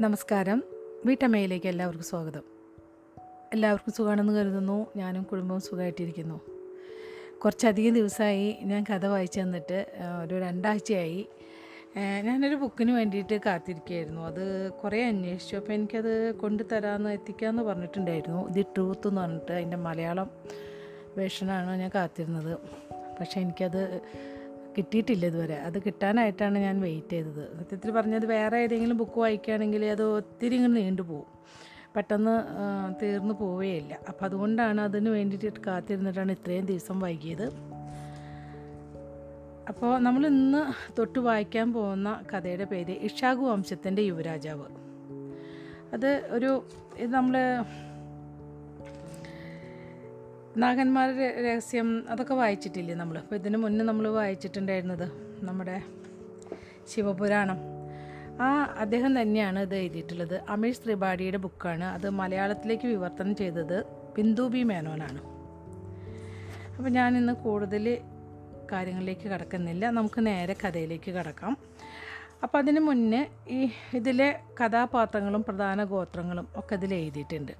[0.00, 0.62] നമസ്കാരം.
[1.04, 2.42] വീട്ടമ്മയിലേക്ക് എല്ലാവർക്കും സ്വാഗതം.
[3.52, 4.86] എല്ലാവർക്കും സുഖമാണെന്ന് കരുതുന്നു.
[4.96, 6.40] ഞാനും കുടുംബവും സുഖമായിട്ടിരിക്കുന്നു.
[7.44, 9.86] കുറച്ചധികം ദിവസമായി ഞാൻ കഥ വായിച്ചു തന്നിട്ട്
[10.24, 11.26] ഒരു രണ്ടാഴ്ചയായി.
[12.22, 14.22] ഞാനൊരു ബുക്കിന് വേണ്ടിയിട്ട് കാത്തിരിക്കുകയായിരുന്നു.
[14.22, 15.56] അത് കുറേ അന്വേഷിച്ചു.
[15.56, 18.48] അപ്പോൾ എനിക്കത് കൊണ്ടുതരാമെന്ന് എത്തിക്കാമെന്ന് പറഞ്ഞിട്ടുണ്ടായിരുന്നു.
[18.48, 20.30] ദി ട്രൂത്ത് എന്ന് പറഞ്ഞിട്ട് അതിന്റെ മലയാളം
[21.16, 22.58] വേഷനാണ് ഞാൻ കാത്തിരുന്നത്.
[23.20, 24.00] പക്ഷേ എനിക്കത്
[24.76, 25.54] കിട്ടിയിട്ടില്ല ഇതുവരെ.
[25.54, 27.44] അത് കിട്ടാനായിട്ടാണ് ഞാൻ വെയിറ്റ് ചെയ്തത്.
[27.58, 31.28] സത്യത്തിൽ പറഞ്ഞത് വേറെ ഏതെങ്കിലും ബുക്ക് വായിക്കുകയാണെങ്കിൽ അത് ഒത്തിരി ഇങ്ങനെ നീണ്ടു പോകും
[31.94, 32.34] പെട്ടെന്ന്
[33.02, 37.46] തീർന്നു പോവുകയില്ല അപ്പം അതുകൊണ്ടാണ് അതിന് വേണ്ടിയിട്ട് കാത്തിരുന്നിട്ടാണ് ഇത്രയും ദിവസം വൈകിയത്.
[39.68, 40.62] അപ്പോൾ നമ്മൾ ഇന്ന്
[40.98, 44.68] തൊട്ട് വായിക്കാൻ പോകുന്ന കഥയുടെ പേര് ഇഷാഗു വംശത്തിന്റെ യുവരാജാവ്.
[45.92, 46.50] അത് ഒരു
[46.98, 47.34] ഇത് നമ്മൾ
[50.56, 55.12] നാഗന്മാരുടെ രഹസ്യം അതൊക്കെ വായിച്ചിട്ടില്ലേ നമ്മൾ അപ്പോൾ ഇതിന് മുന്നേ നമ്മൾ വായിച്ചിട്ടുണ്ടായിരുന്നത്
[55.44, 55.82] നമ്മുടെ
[56.94, 57.58] ശിവപുരാണം.
[58.40, 60.42] ആ അദ്ദേഹം തന്നെയാണ് ഇത് എഴുതിയിട്ടുള്ളത്.
[60.48, 61.84] അമീഷ് ത്രിപാഠിയുടെ ബുക്കാണ്.
[61.84, 63.84] അത് മലയാളത്തിലേക്ക് വിവർത്തനം ചെയ്തത്
[64.16, 65.20] ബിന്ദു ബി മേനോനാണ്.
[66.76, 67.98] അപ്പോൾ ഞാൻ ഇന്ന് കൂടുതൽ
[68.72, 69.90] കാര്യങ്ങളിലേക്ക് കടക്കുന്നില്ല.
[69.90, 71.56] നമുക്ക് നേരെ കഥയിലേക്ക് കടക്കാം.
[72.42, 77.52] അപ്പോൾ അതിന് മുന്നേ ഈ ഇതിലെ കഥാപാത്രങ്ങളും പ്രധാന ഗോത്രങ്ങളും ഒക്കെ ഇതിൽ എഴുതിയിട്ടുണ്ട്.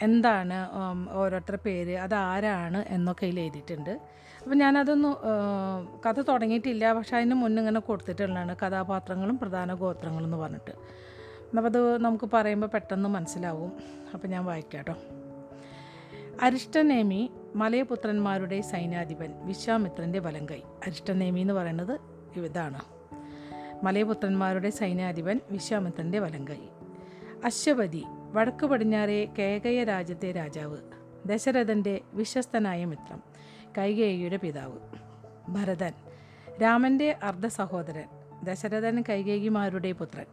[0.00, 0.58] എന്താണ്
[1.12, 3.90] ഓരോരുത്തരുടെ പേര് അതാരാണ് എന്നൊക്കെ ഇതിൽ എഴുതിയിട്ടുണ്ട്.
[4.42, 5.16] അപ്പോൾ ഞാനതൊന്നും
[6.06, 10.70] കഥ തുടങ്ങിയിട്ടില്ല പക്ഷെ അതിന് മുന്നിങ്ങനെ കൊടുത്തിട്ടുള്ളതാണ് കഥാപാത്രങ്ങളും പ്രധാന ഗോത്രങ്ങളും എന്ന് പറഞ്ഞിട്ട്.
[11.56, 13.72] അപ്പോൾ അത് നമുക്ക് പറയുമ്പോൾ പെട്ടെന്ന് മനസ്സിലാവും.
[14.14, 14.94] അപ്പോൾ ഞാൻ വായിക്കാം കേട്ടോ.
[16.42, 20.60] അരിഷ്ടനേമി മലയപുത്രന്മാരുടെ സൈന്യാധിപൻ വിശ്വാമിത്രന്റെ വലം കൈ.
[20.86, 21.94] അരിഷ്ടനേമി എന്ന് പറയുന്നത്
[22.40, 22.80] ഇതാണ്.
[23.84, 26.62] മലയപുത്രന്മാരുടെ സൈന്യാധിപൻ വിശ്വാമിത്രന്റെ വലം കൈ.
[27.44, 30.76] അശ്വപതി വടക്ക് പടിഞ്ഞാറെ കേകയ രാജ്യത്തെ രാജാവ്
[31.26, 33.22] ദശരഥന്റെ വിശ്വസ്തനായ മിത്രം
[33.78, 34.78] കൈകേയിയുടെ പിതാവ്.
[35.48, 35.92] ഭരതൻ
[36.62, 38.08] രാമന്റെ അർദ്ധ സഹോദരൻ
[38.44, 40.26] ദശരഥൻ കൈകേയിമാരുടെ പുത്രൻ.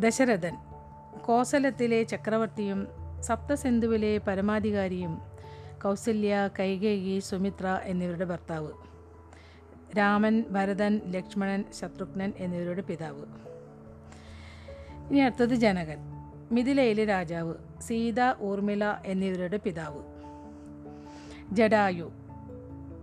[0.00, 0.56] ദശരഥൻ
[1.24, 2.88] കോസലത്തിലെ ചക്രവർത്തിയും
[3.20, 5.18] സപ്തസിന്ധുവിലെ പരമാധികാരിയും
[5.84, 8.72] കൗസല്യ കൈകേയി സുമിത്ര എന്നിവരുടെ ഭർത്താവ്.
[9.98, 13.55] രാമൻ ഭരതൻ ലക്ഷ്മണൻ ശത്രുഘ്നൻ എന്നിവരുടെ പിതാവ്.
[15.10, 15.98] ഇനി അടുത്തത് ജനകൻ.
[16.52, 20.02] മിഥിലയിലെ രാജാവ് സീത ഊർമിള എന്നിവരുടെ പിതാവ്.
[21.52, 22.12] ജഡായു.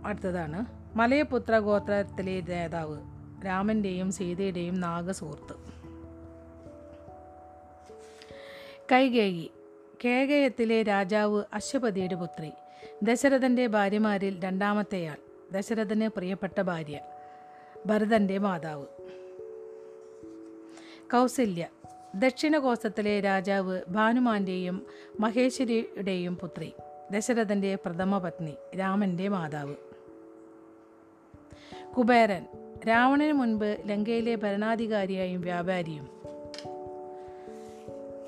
[0.05, 0.65] അടുത്തതാണ്.
[0.95, 2.97] മലയപുത്ര ഗോത്രത്തിലെ നേതാവ്.
[3.45, 5.55] രാമന്റെയും സീതയുടെയും നാഗസുഹൃത്ത്.
[8.91, 9.51] കൈകേയി.
[10.05, 12.51] കേകയത്തിലെ രാജാവ് അശ്വപതിയുടെ പുത്രി.
[13.03, 15.17] ദശരഥന്റെ ഭാര്യമാരിൽ രണ്ടാമത്തെയാൾ.
[15.51, 16.99] ദശരഥന് പ്രിയപ്പെട്ട ഭാര്യ.
[17.85, 18.85] ഭരതന്റെ മാതാവ്.
[21.11, 21.67] കൗസല്യ.
[22.15, 24.85] ദക്ഷിണകോസത്തിലെ രാജാവ് ഭാനുമാന്റെയും
[25.19, 26.73] മഹേശ്വരിയുടെയും പുത്രി.
[27.11, 29.75] ദശരഥന്റെ പ്രഥമ പത്നി രാമന്റെ മാതാവ്.
[31.97, 32.45] കുബേരൻ
[32.87, 36.07] രാവണന് മുൻപ് ലങ്കയിലെ ഭരണാധികാരിയായും വ്യാപാരിയും.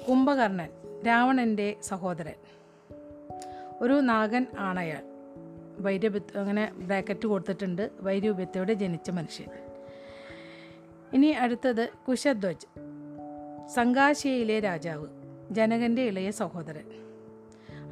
[0.09, 0.69] കുംഭകർണൻ
[1.07, 2.35] രാവണന്റെ സഹോദരൻ.
[3.81, 5.03] ഒരു നാഗൻ ആണയാൾ.
[5.79, 7.89] വൈര്യഭിത്ത് അങ്ങനെ ബ്രാക്കറ്റ് കൊടുത്തിട്ടുണ്ട്.
[7.99, 9.47] വൈരൂപ്യത്തോടെ ജനിച്ച മനുഷ്യൻ.
[11.13, 12.74] ഇനി അടുത്തത് കുശധ്വജ്.
[13.67, 15.07] സംഘാശിയയിലെ രാജാവ്
[15.51, 16.85] ജനകന്റെ ഇളയ സഹോദരൻ.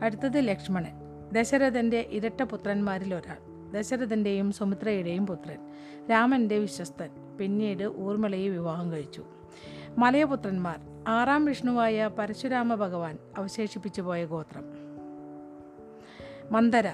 [0.04, 0.94] അടുത്തത് ലക്ഷ്മണൻ.
[1.34, 3.38] ദശരഥന്റെ ഇരട്ട പുത്രന്മാരിൽ ഒരാൾ.
[3.72, 5.58] ദശരഥന്റെയും സുമിത്രയുടെയും പുത്രൻ.
[6.12, 7.10] രാമന്റെ വിശ്വസ്തൻ.
[7.38, 9.26] പിന്നീട് ഊർമിളയെ വിവാഹം കഴിച്ചു.
[9.98, 10.80] മലയപുത്രന്മാർ.
[11.08, 14.64] ആറാം വിഷ്ണുവായ പരശുരാമ ഭഗവാൻ അവശേഷിപ്പിച്ചു പോയ ഗോത്രം.
[16.52, 16.92] മന്ദര.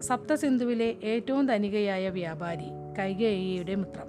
[0.00, 2.64] സപ്തസിന്ധുവിലെ ഏറ്റവും ധനികയായ വ്യാപാരി
[2.98, 4.06] കൈകേയിയുടെ മിത്രം.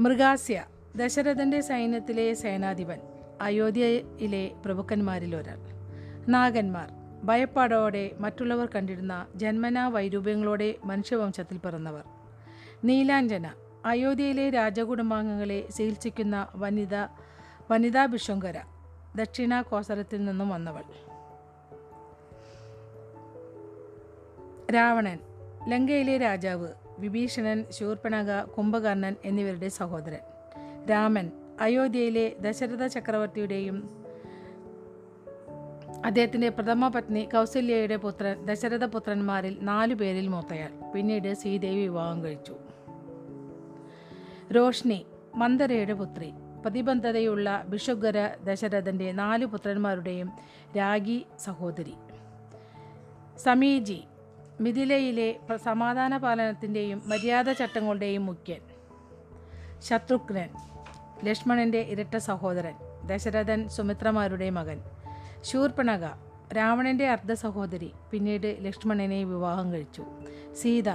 [0.00, 0.64] മൃഗാസ്യ.
[0.96, 3.00] ദശരഥന്റെ സൈന്യത്തിലെ സേനാധിപൻ
[3.40, 5.58] അയോധ്യയിലെ പ്രഭുക്കന്മാരിൽ ഒരാൾ
[6.28, 6.90] നാഗന്മാർ
[7.24, 12.04] ഭയപ്പാടോടെ മറ്റുള്ളവർ കണ്ടിരുന്ന ജന്മനാ വൈരൂപ്യങ്ങളോടെ മനുഷ്യവംശത്തിൽ പിറന്നവർ.
[12.84, 13.46] നീലാഞ്ജന
[13.84, 16.94] അയോധ്യയിലെ രാജകുടുംബാംഗങ്ങളെ ചികിത്സിക്കുന്ന വനിത
[17.70, 18.60] വനിതാ ബിഷങ്കര
[19.16, 20.84] ദക്ഷിണ കോസരത്തിൽ നിന്നും വന്നവൾ.
[24.74, 25.18] രാവണൻ
[25.68, 26.68] ലങ്കയിലെ രാജാവ്
[26.98, 30.35] വിഭീഷണൻ ശൂർപ്പണക കുംഭകർണൻ എന്നിവരുടെ സഹോദരൻ.
[30.90, 31.30] രാമൻ
[31.60, 34.04] അയോധ്യയിലെ ദശരഥ ചക്രവർത്തിയുടെയും
[36.04, 40.92] അദ്ദേഹത്തിന്റെ പ്രഥമ പത്നി കൗസല്യയുടെ പുത്രൻ ദശരഥ പുത്രന്മാരിൽ നാലു പേരിൽ മൂത്തയാൾ.
[40.92, 42.56] പിന്നീട് ശ്രീദേവി വിവാഹം കഴിച്ചു.
[44.56, 46.32] റോഷ്നി മന്ദരയുടെ പുത്രി.
[46.62, 50.32] പ്രതിബന്ധതയുള്ള ബിഷുഗര ദശരഥന്റെ നാല് പുത്രന്മാരുടെയും
[50.76, 51.94] രാഗി സഹോദരി.
[53.36, 54.04] സമീജി
[54.60, 58.60] മിഥിലയിലെ സമാധാന പാലനത്തിന്റെയും മര്യാദ ചട്ടങ്ങളുടെയും മുഖ്യൻ.
[59.82, 60.48] ശത്രുഘ്നൻ
[61.24, 62.74] ലക്ഷ്മണന്റെ ഇരട്ട സഹോദരൻ
[63.06, 64.82] ദശരഥൻ സുമിത്രമാരുടെ മകൻ.
[65.40, 66.04] ശൂർപ്പണക
[66.56, 70.04] രാവണന്റെ അർദ്ധ സഹോദരി പിന്നീട് ലക്ഷ്മണനെ വിവാഹം കഴിച്ചു.
[70.54, 70.88] സീത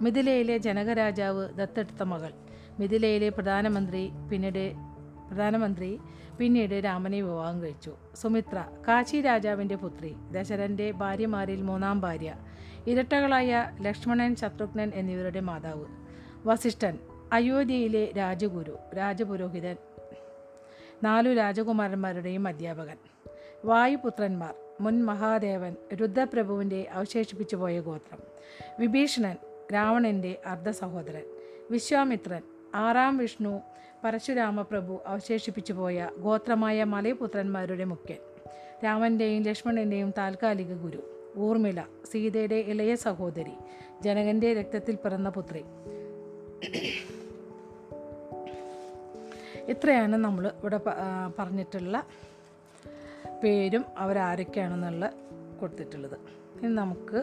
[0.00, 2.32] മിഥിലയിലെ ജനകരാജാവ് ദത്തെടുത്ത മകൾ.
[2.78, 4.72] മിഥിലയിലെ പ്രധാനമന്ത്രി പിന്നീട്
[5.28, 5.98] പ്രധാനമന്ത്രി
[6.38, 7.96] പിന്നീട് രാമനെ വിവാഹം കഴിച്ചു.
[8.14, 12.34] സുമിത്ര കാശി രാജാവിന്റെ പുത്രി ദശരന്റെ ഭാര്യമാരിൽ മൂന്നാം ഭാര്യ.
[12.86, 15.84] ഇരട്ടകളായ ലക്ഷ്മണൻ ശത്രുഘ്നൻ എന്നിവരുടെ മാതാവ്.
[16.46, 16.98] വസിഷ്ഠൻ
[17.32, 19.76] അയോധ്യയിലെ രാജഗുരു രാജപുരോഹിതൻ
[21.02, 22.98] നാലു രാജകുമാരന്മാരുടെയും അധ്യാപകൻ
[23.64, 28.20] വായുപുത്രന്മാർ മുൻ മഹാദേവൻ രുദ്രപ്രഭുവിന്റെ അവശേഷിപ്പിച്ചു പോയ ഗോത്രം
[28.78, 29.36] വിഭീഷണൻ
[29.72, 31.24] രാവണന്റെ അർദ്ധ സഹോദരൻ
[31.70, 32.42] വിശ്വാമിത്രൻ
[32.74, 33.62] ആറാം വിഷ്ണു
[34.04, 38.20] പരശുരാമപ്രഭു അവശേഷിപ്പിച്ചു പോയ ഗോത്രമായ മലയപുത്രന്മാരുടെ മുഖ്യൻ
[38.84, 41.02] രാമന്റെയും ലക്ഷ്മണന്റെയും താൽക്കാലിക ഗുരു
[41.36, 43.54] ഊർമിള സീതയുടെ ഇളയ സഹോദരി
[44.02, 45.64] ജനകന്റെ രക്തത്തിൽ പിറന്ന പുത്രി.
[49.68, 50.80] ഇത്രയാണ് നമ്മൾ ഇവിടെ
[51.38, 52.04] പറഞ്ഞിട്ടുള്ള
[53.44, 55.12] പേരും അവരാരൊക്കെയാണെന്നുള്ള
[55.60, 56.18] കൊടുത്തിട്ടുള്ളത്.
[56.60, 57.18] ഇനി നമുക്ക്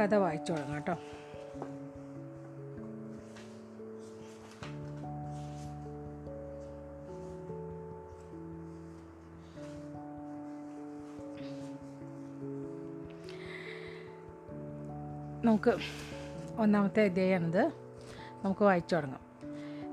[0.00, 0.96] കഥ വായിച്ചു തുടങ്ങാം കേട്ടോ.
[15.44, 15.72] നമുക്ക്
[16.58, 17.70] ഒന്നാമത്തെ അധ്യായമാണിത്.
[18.44, 19.20] നമുക്ക് വായിച്ചു തുടങ്ങാം.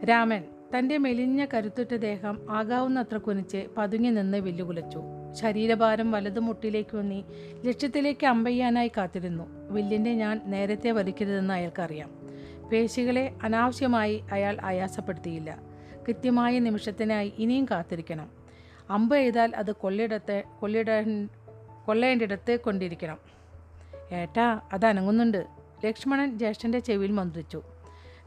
[0.05, 0.43] രാമൻ
[0.77, 5.01] തന്റെ മെലിഞ്ഞ കരുത്തുറ്റ ദേഹം ആകാവുന്നത്ര കുനിച്ച് പതുങ്ങി നിന്ന് വില്ലുകുലച്ചു.
[5.41, 7.25] ശരീരഭാരം വലതു മുട്ടിലേക്ക് വന്നി
[7.65, 9.43] ലക്ഷ്യത്തിലേക്ക് അമ്പയ്യാനായി കാത്തിരുന്നു.
[9.69, 12.09] വില്ലിന്റെ ഞാൻ നേരത്തെ വലിക്കരുതെന്ന് അയാൾക്കറിയാം.
[12.71, 15.59] പേശികളെ അനാവശ്യമായി അയാൾ ആയാസപ്പെടുത്തിയില്ല.
[16.07, 18.29] കൃത്യമായ നിമിഷത്തിനായി ഇനിയും കാത്തിരിക്കണം.
[18.89, 20.85] അമ്പ് എഴുതാൽ അത് കൊള്ളിടത്തെ കൊള്ളിട
[21.85, 23.17] കൊള്ളേണ്ടിടത്ത് കൊണ്ടിരിക്കണം.
[24.11, 27.61] ഏട്ടാ അത് അനങ്ങുന്നുണ്ട് ലക്ഷ്മണൻ ജ്യേഷ്ഠന്റെ ചെവിയിൽ മന്ത്രിച്ചു.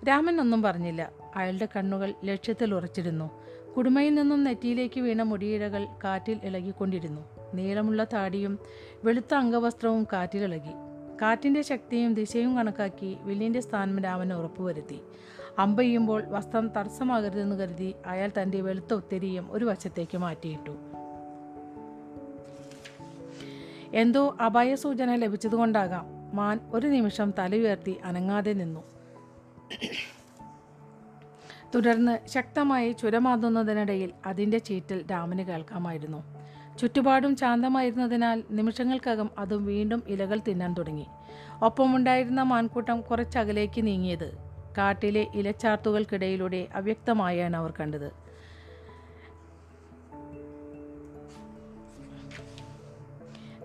[0.09, 1.11] രാമൻ ഒന്നും പറഞ്ഞില്ല.
[1.37, 3.31] അയാളുടെ കണ്ണുകൾ ലക്ഷ്യത്തിൽ ഉറച്ചിരുന്നു.
[3.77, 7.21] കുടുമയിൽ നിന്നും നെറ്റിയിലേക്ക് വീണ മുടിയിഴകൾ കാറ്റിൽ ഇളകിക്കൊണ്ടിരുന്നു.
[7.55, 8.59] നീളമുള്ള താടിയും
[9.05, 10.73] വെളുത്ത അംഗവസ്ത്രവും കാറ്റിൽ ഇളകി.
[11.23, 15.01] കാറ്റിന്റെ ശക്തിയും ദിശയും കണക്കാക്കി വില്ലിന്റെ സ്ഥാനം രാമൻ ഉറപ്പുവരുത്തി.
[15.59, 20.77] അമ്പെയ്യുമ്പോൾ വസ്ത്രം തടസ്സമാകരുതെന്ന് കരുതി അയാൾ തന്റെ വെളുത്ത ഒത്തിരിയും ഒരു വശത്തേക്ക് മാറ്റിയിട്ടു.
[23.95, 26.14] എന്തോ അപായ സൂചന ലഭിച്ചതുകൊണ്ടാകാം.
[26.35, 28.81] മാൻ ഒരു നിമിഷം തലയുയർത്തി അനങ്ങാതെ നിന്നു.
[31.75, 36.23] തുടർന്ന് ശക്തമായി ചുരമാതുന്നതിനിടയിൽ അതിന്റെ ചീറ്റൽ രാമന് കേൾക്കാമായിരുന്നു.
[36.79, 41.07] ചുറ്റുപാടും ശാന്തമായിരുന്നതിനാൽ നിമിഷങ്ങൾക്കകം അതും വീണ്ടും ഇലകൾ തിന്നാൻ തുടങ്ങി.
[41.63, 44.37] ഒപ്പമുണ്ടായിരുന്ന മാൻകൂട്ടം കുറച്ചകലേക്ക് നീങ്ങിയത്.
[44.79, 48.24] കാട്ടിലെ ഇലച്ചാർത്തുകൾക്കിടയിലൂടെ അവ്യക്തമായാണ് അവർ കണ്ടത്.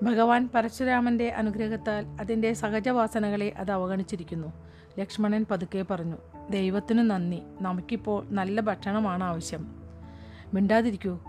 [0.03, 4.47] ഭഗവാൻ പരശുരാമന്റെ അനുഗ്രഹത്താൽ അതിന്റെ സഹജവാസനകളെ അത് അവഗണിച്ചിരിക്കുന്നു.
[4.99, 6.17] ലക്ഷ്മണൻ പതുക്കെ പറഞ്ഞു
[6.49, 7.41] ദൈവത്തിനു നന്ദി.
[7.61, 9.75] നമുക്കിപ്പോൾ നല്ല ഭക്ഷണമാണ് ആവശ്യം.
[10.53, 11.19] മിണ്ടാതിരിക്കൂ.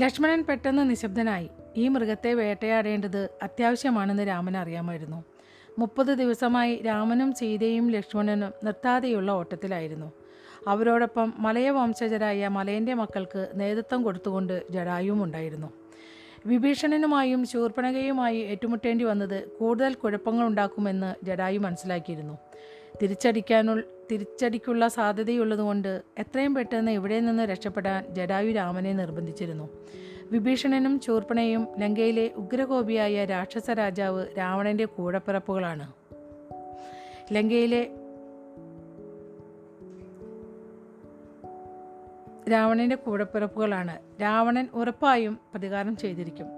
[0.00, 5.24] ലക്ഷ്മണൻ പെട്ടെന്ന് നിശബ്ദനായി ഈ മൃഗത്തെ വേട്ടയാടേണ്ടത് അത്യാവശ്യമാണെന്ന് രാമൻ അറിയാമായിരുന്നു.
[5.78, 10.12] മുപ്പത് ദിവസമായി രാമനും സീതയും ലക്ഷ്മണനും നിർത്താതെയുള്ള ഓട്ടത്തിലായിരുന്നു.
[10.66, 15.72] അവരോടൊപ്പം മലയ വംശജരായ മലയന്റെ മക്കൾക്ക് നേതൃത്വം കൊടുത്തുകൊണ്ട് ജടായുവും ഉണ്ടായിരുന്നു.
[16.46, 22.38] വിഭീഷണനുമായും ശൂർപ്പണകയുമായി ഏറ്റുമുട്ടേണ്ടി വന്നത് കൂടുതൽ കുഴപ്പങ്ങൾ ഉണ്ടാക്കുമെന്ന് ജഡായു മനസ്സിലാക്കിയിരുന്നു.
[23.02, 23.80] തിരിച്ചടിക്കാനു
[24.12, 29.68] തിരിച്ചടിക്കുള്ള സാധ്യതയുള്ളതുകൊണ്ട് എത്രയും പെട്ടെന്ന് ഇവിടെ നിന്ന് രക്ഷപ്പെടാൻ ജഡായു രാമനെ നിർബന്ധിച്ചിരുന്നു.
[30.30, 35.92] വിഭീഷണനും ശൂർപ്പണയും ലങ്കയിലെ ഉഗ്രകോപിയായ രാക്ഷസ രാജാവ് രാവണന്റെ കൂടപ്പിറപ്പുകളാണ്.
[37.32, 37.90] ലങ്കയിലെ
[42.52, 46.48] രാവണന്റെ കൂടപ്പിറപ്പുകളാണ് രാവണൻ ഉറപ്പായും പ്രതികാരം ചെയ്തിരിക്കും.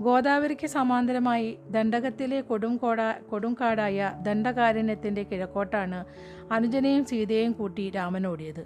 [0.00, 6.00] ഗോദാവരിക്ക് സമാന്തരമായി ദണ്ഡകത്തിലെ കൊടുംകോട കൊടുംകാടായ ദണ്ഡകാരണ്യത്തിന്റെ കിഴക്കോട്ടാണ്
[6.52, 8.64] അനുജനെയും സീതയെയും കൂട്ടി രാമൻ ഓടിയത്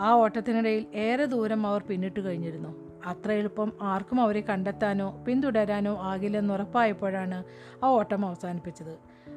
[0.00, 2.70] ആ ഓട്ടത്തിനിടയിൽ ഏറെ ദൂരം അവർ പിന്നിട്ട് കഴിഞ്ഞിരുന്നു.
[3.06, 7.38] അത്ര എളുപ്പം ആർക്കും അവരെ കണ്ടെത്താനോ പിന്തുടരാനോ ആകില്ലെന്നുറപ്പായപ്പോഴാണ്
[7.84, 8.94] ആ ഓട്ടം അവസാനിപ്പിച്ചത്.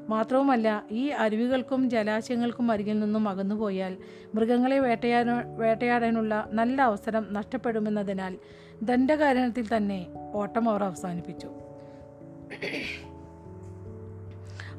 [0.09, 3.97] മാത്രവുമല്ല ഈ അരുവികൾക്കും ജലാശയങ്ങൾക്കും അരികിൽ നിന്നും അകന്നുപോയാൽ
[4.35, 8.37] മൃഗങ്ങളെ വേട്ടയാടാ വേട്ടയാടാനുള്ള നല്ല അവസരം നഷ്ടപ്പെടുമെന്നതിനാൽ
[8.81, 11.49] ദണ്ഡകാരണത്തിൽ തന്നെ ഓട്ടം അവർ അവസാനിപ്പിച്ചു.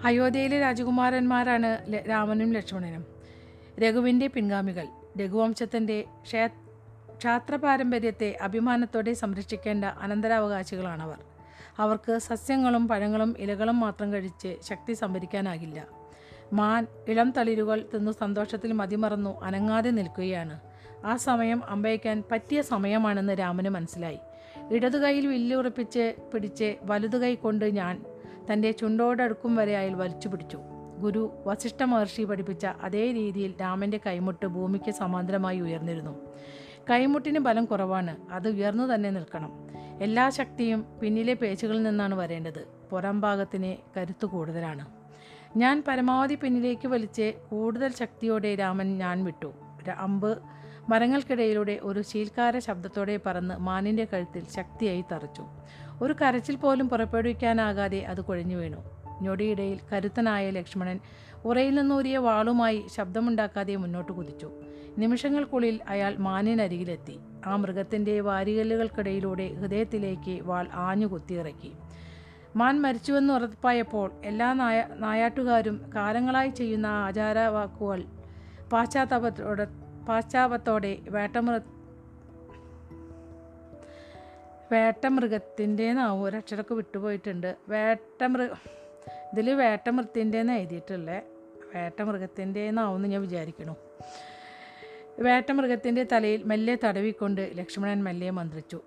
[0.05, 3.07] അയോധ്യയിലെ രാജകുമാരന്മാരാണ് രാമനും ലക്ഷ്മണനും.
[3.81, 4.87] രഘുവിന്റെ പിൻഗാമികൾ.
[5.21, 6.47] രഘുവംശത്തിന്റെ ക്ഷേ
[7.17, 11.19] ക്ഷാത്ര പാരമ്പര്യത്തെ അഭിമാനത്തോടെ സംരക്ഷിക്കേണ്ട അനന്തരാവകാശികളാണവർ.
[11.79, 15.87] അവർക്ക് സസ്യങ്ങളും പഴങ്ങളും ഇലകളും മാത്രം കഴിച്ച് ശക്തി സംഭരിക്കാനാകില്ല.
[16.53, 20.61] മാൻ ഇളം തളിരുകൾ തിന്നു സന്തോഷത്തിൽ മതിമറന്നു അനങ്ങാതെ നിൽക്കുകയാണ്.
[21.05, 24.19] ആ സമയം അമ്പയക്കാൻ പറ്റിയ സമയമാണെന്ന് രാമന് മനസ്സിലായി.
[24.71, 28.05] ഇടതുകൈയിൽ വില്ലുറപ്പിച്ച് പിടിച്ച് വലതുകൈ കൊണ്ട് ഞാൻ
[28.53, 30.59] തന്റെ ചുണ്ടോടടുക്കും വരെ അയാൾ വലിച്ചു പിടിച്ചു.
[30.99, 36.27] ഗുരു വസിഷ്ഠ മഹർഷി പഠിപ്പിച്ച അതേ രീതിയിൽ രാമന്റെ കൈമുട്ട് ഭൂമിക്ക് സമാന്തരമായി ഉയർന്നിരുന്നു.
[36.91, 38.17] കൈമുട്ടിന് ബലം കുറവാണ്.
[38.33, 39.68] അത് ഉയർന്നു തന്നെ നിൽക്കണം.
[40.01, 42.69] എല്ലാ ശക്തിയും പിന്നിലെ പേച്ചുകളിൽ നിന്നാണ് വരേണ്ടത്.
[42.91, 44.87] പുറം ഭാഗത്തിന് കരുത്ത് കൂടുതലാണ്.
[45.57, 49.53] ഞാൻ പരമാവധി പിന്നിലേക്ക് വലിച്ച് കൂടുതൽ ശക്തിയോടെ രാമൻ ഞാൻ വിട്ടു.
[49.97, 50.39] അമ്പ്
[50.89, 55.45] മരങ്ങൾക്കിടയിലൂടെ ഒരു ശീൽക്കാര ശബ്ദത്തോടെ പറന്ന് മാനിന്റെ കഴുത്തിൽ ശക്തിയായി തറച്ചു.
[56.03, 58.77] ഒരു കരച്ചിൽ പോലും പുറപ്പെടുവിക്കാനാകാതെ അത് കുഴഞ്ഞു വീണു.
[59.23, 61.01] ഞൊടിയിടയിൽ കരുത്തനായ ലക്ഷ്മണൻ
[61.45, 64.63] ഉറയിൽ നിന്നൂരിയ വാളുമായി ശബ്ദമുണ്ടാക്കാതെ മുന്നോട്ട് കുതിച്ചു.
[64.99, 67.19] നിമിഷങ്ങൾക്കുള്ളിൽ അയാൾ മാനിനരികിലെത്തി.
[67.47, 71.73] ആ മൃഗത്തിന്റെ വാരികല്ലുകൾക്കിടയിലൂടെ ഹൃദയത്തിലേക്ക് വാൾ ആഞ്ഞു കുത്തിയിറക്കി
[72.57, 78.05] മാൻ മരിച്ചുവെന്ന് ഉറപ്പായപ്പോൾ എല്ലാ നായ നായാട്ടുകാരും കാലങ്ങളായി ചെയ്യുന്ന ആചാരവാക്കുകൾ
[78.73, 79.67] പാശ്ചാത്താപത്തോടെ
[80.09, 81.61] പാശ്ചാത്തലത്തോടെ വേട്ടമൃ
[84.73, 87.57] വേട്ടമൃഗത്തിന്റെന്നാവും ഒരു ഒരക്ഷരമൊക്കെ വിട്ടുപോയിട്ടുണ്ട്.
[87.69, 88.43] വേട്ടമൃ
[89.33, 91.23] ഇതിൽ വേട്ടമൃത്തിന്റെന്ന് എഴുതിയിട്ടുള്ളത്
[91.75, 93.75] വേട്ടമൃഗത്തിന്റെ എന്ന് ഞാൻ വിചാരിക്കണു.
[95.19, 98.81] വേട്ടമൃഗത്തിന്റെ തലയിൽ മെല്ലെ തടവിക്കൊണ്ട് ലക്ഷ്മണൻ മെല്ലെ മന്ത്രിച്ചു.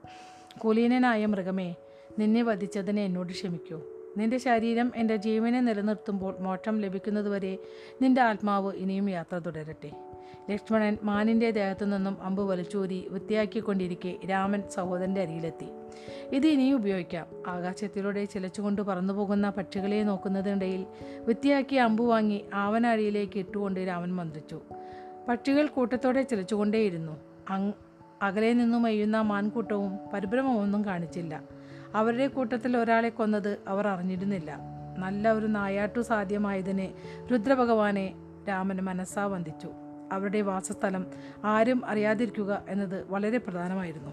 [0.65, 1.75] കുലീനനായ മൃഗമേ
[2.19, 3.81] നിന്നെ വധിച്ചതിനെ എന്നോട് ക്ഷമിക്കൂ.
[4.17, 7.57] നിന്റെ ശരീരം എന്റെ ജീവനെ നിലനിർത്തുമ്പോൾ മോക്ഷം ലഭിക്കുന്നതുവരെ
[8.01, 9.91] നിന്റെ ആത്മാവ് ഇനിയും യാത്ര തുടരട്ടെ.
[10.51, 15.67] ലക്ഷ്മണൻ മാനിന്റെ ദേഹത്തു നിന്നും അമ്പ് വലിച്ചൂരി വൃത്തിയാക്കിക്കൊണ്ടിരിക്കെ രാമൻ സഹോദരന്റെ അരിയിലെത്തി
[16.35, 17.27] ഇത് ഇനിയും ഉപയോഗിക്കാം.
[17.47, 20.85] ആകാശത്തിലൂടെ ചിലച്ചുകൊണ്ട് പറന്നുപോകുന്ന പക്ഷികളെ നോക്കുന്നതിനിടയിൽ
[21.25, 24.61] വൃത്തിയാക്കിയ അമ്പ് വാങ്ങി ആവനാഴിയിലേക്ക് ഇട്ടുകൊണ്ട് രാമൻ മന്ത്രിച്ചു.
[25.27, 27.17] പക്ഷികൾ കൂട്ടത്തോടെ ചിലച്ചുകൊണ്ടേയിരുന്നു.
[27.49, 27.71] അങ്
[28.21, 31.41] അകലെ നിന്നും അയ്യുന്ന മാൻകൂട്ടവും പരിഭ്രമമൊന്നും കാണിച്ചില്ല.
[31.95, 34.57] അവരുടെ കൂട്ടത്തിൽ ഒരാളെ കൊന്നത് അവർ അറിഞ്ഞിരുന്നില്ല.
[34.97, 36.93] നല്ല ഒരു നായാട്ടു സാധ്യമായതിനെ
[37.31, 38.13] രുദ്രഭഗവാനെ
[38.49, 39.69] രാമൻ മനസ്സാ വന്ദിച്ചു.
[40.11, 41.05] അവരുടെ വാസസ്ഥലം
[41.43, 44.11] ആരും അറിയാതിരിക്കുക എന്നത് വളരെ പ്രധാനമായിരുന്നു.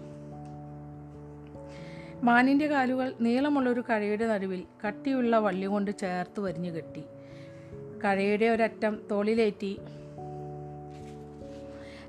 [2.23, 7.03] മാനിന്റെ കാലുകൾ നീളമുള്ളൊരു കഴയുടെ നടുവിൽ കട്ടിയുള്ള വള്ളി കൊണ്ട് ചേർത്ത് വരിഞ്ഞു കെട്ടി.
[8.05, 9.79] കഴയുടെ ഒരറ്റം തോളിലേറ്റി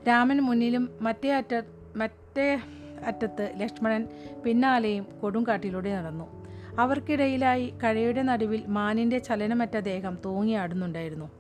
[0.09, 1.63] രാമൻ മുന്നിലും മറ്റേ അറ്റ
[1.97, 2.61] മറ്റേ
[3.07, 4.09] അറ്റത്ത് ലക്ഷ്മണൻ
[4.45, 6.47] പിന്നാലെയും കൊടുങ്കാട്ടിലൂടെ നടന്നു.
[6.79, 11.31] അവർക്കിടയിലായി കഴയുടെ നടുവിൽ മാനിന്റെ ചലനമറ്റ ദേഹം തൂങ്ങിയാടുന്നുണ്ടായിരുന്നു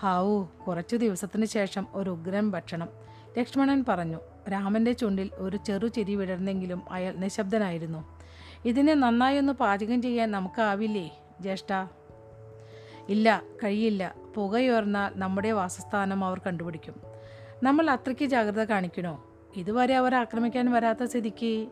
[0.00, 2.88] ഹാവൂ കുറച്ചു ദിവസത്തിന് ശേഷം ഒരു ഉഗ്രൻ ഭക്ഷണം.
[3.38, 4.20] ലക്ഷ്മണൻ പറഞ്ഞു
[4.52, 8.18] രാമന്റെ ചുണ്ടിൽ ഒരു ചെറു ചിരി വിടർന്നെങ്കിലും അയാൾ നിശബ്ദനായിരുന്നു.
[8.64, 11.88] ഇതിനെ നന്നായൊന്ന് പാചകം ചെയ്യാൻ നമുക്കാവില്ലേ ജ്യേഷ്ഠ?
[13.08, 14.14] ഇല്ല കഴിയില്ല.
[14.34, 17.11] പുകയുയർന്നാൽ നമ്മുടെ വാസസ്ഥാനം അവർ കണ്ടുപിടിക്കും.
[17.62, 19.24] നമ്മൾ അത്രയ്ക്ക് ജാഗ്രത കാണിക്കണോ?
[19.56, 21.68] ഇതുവരെ അവർ ആക്രമിക്കാൻ വരാത്ത സ്ഥിതിക്ക്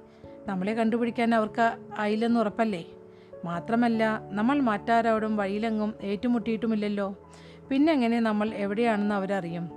[0.47, 2.85] നമ്മളെ കണ്ടുപിടിക്കാൻ അവർക്ക് ആയില്ലെന്ന് ഉറപ്പല്ലേ?
[3.45, 7.17] മാത്രമല്ല നമ്മൾ മറ്റാരോടും വഴിയിലെങ്ങും ഏറ്റുമുട്ടിയിട്ടുമില്ലല്ലോ.
[7.71, 9.71] പിന്നെ എങ്ങനെ നമ്മൾ എവിടെയാണെന്ന് അവരറിയും?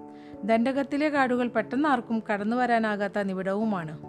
[0.43, 3.99] ദണ്ഡകത്തിലെ കാടുകൾ പെട്ടെന്ന് ആർക്കും കടന്നു വരാനാകാത്ത നിവിടവുമാണ്.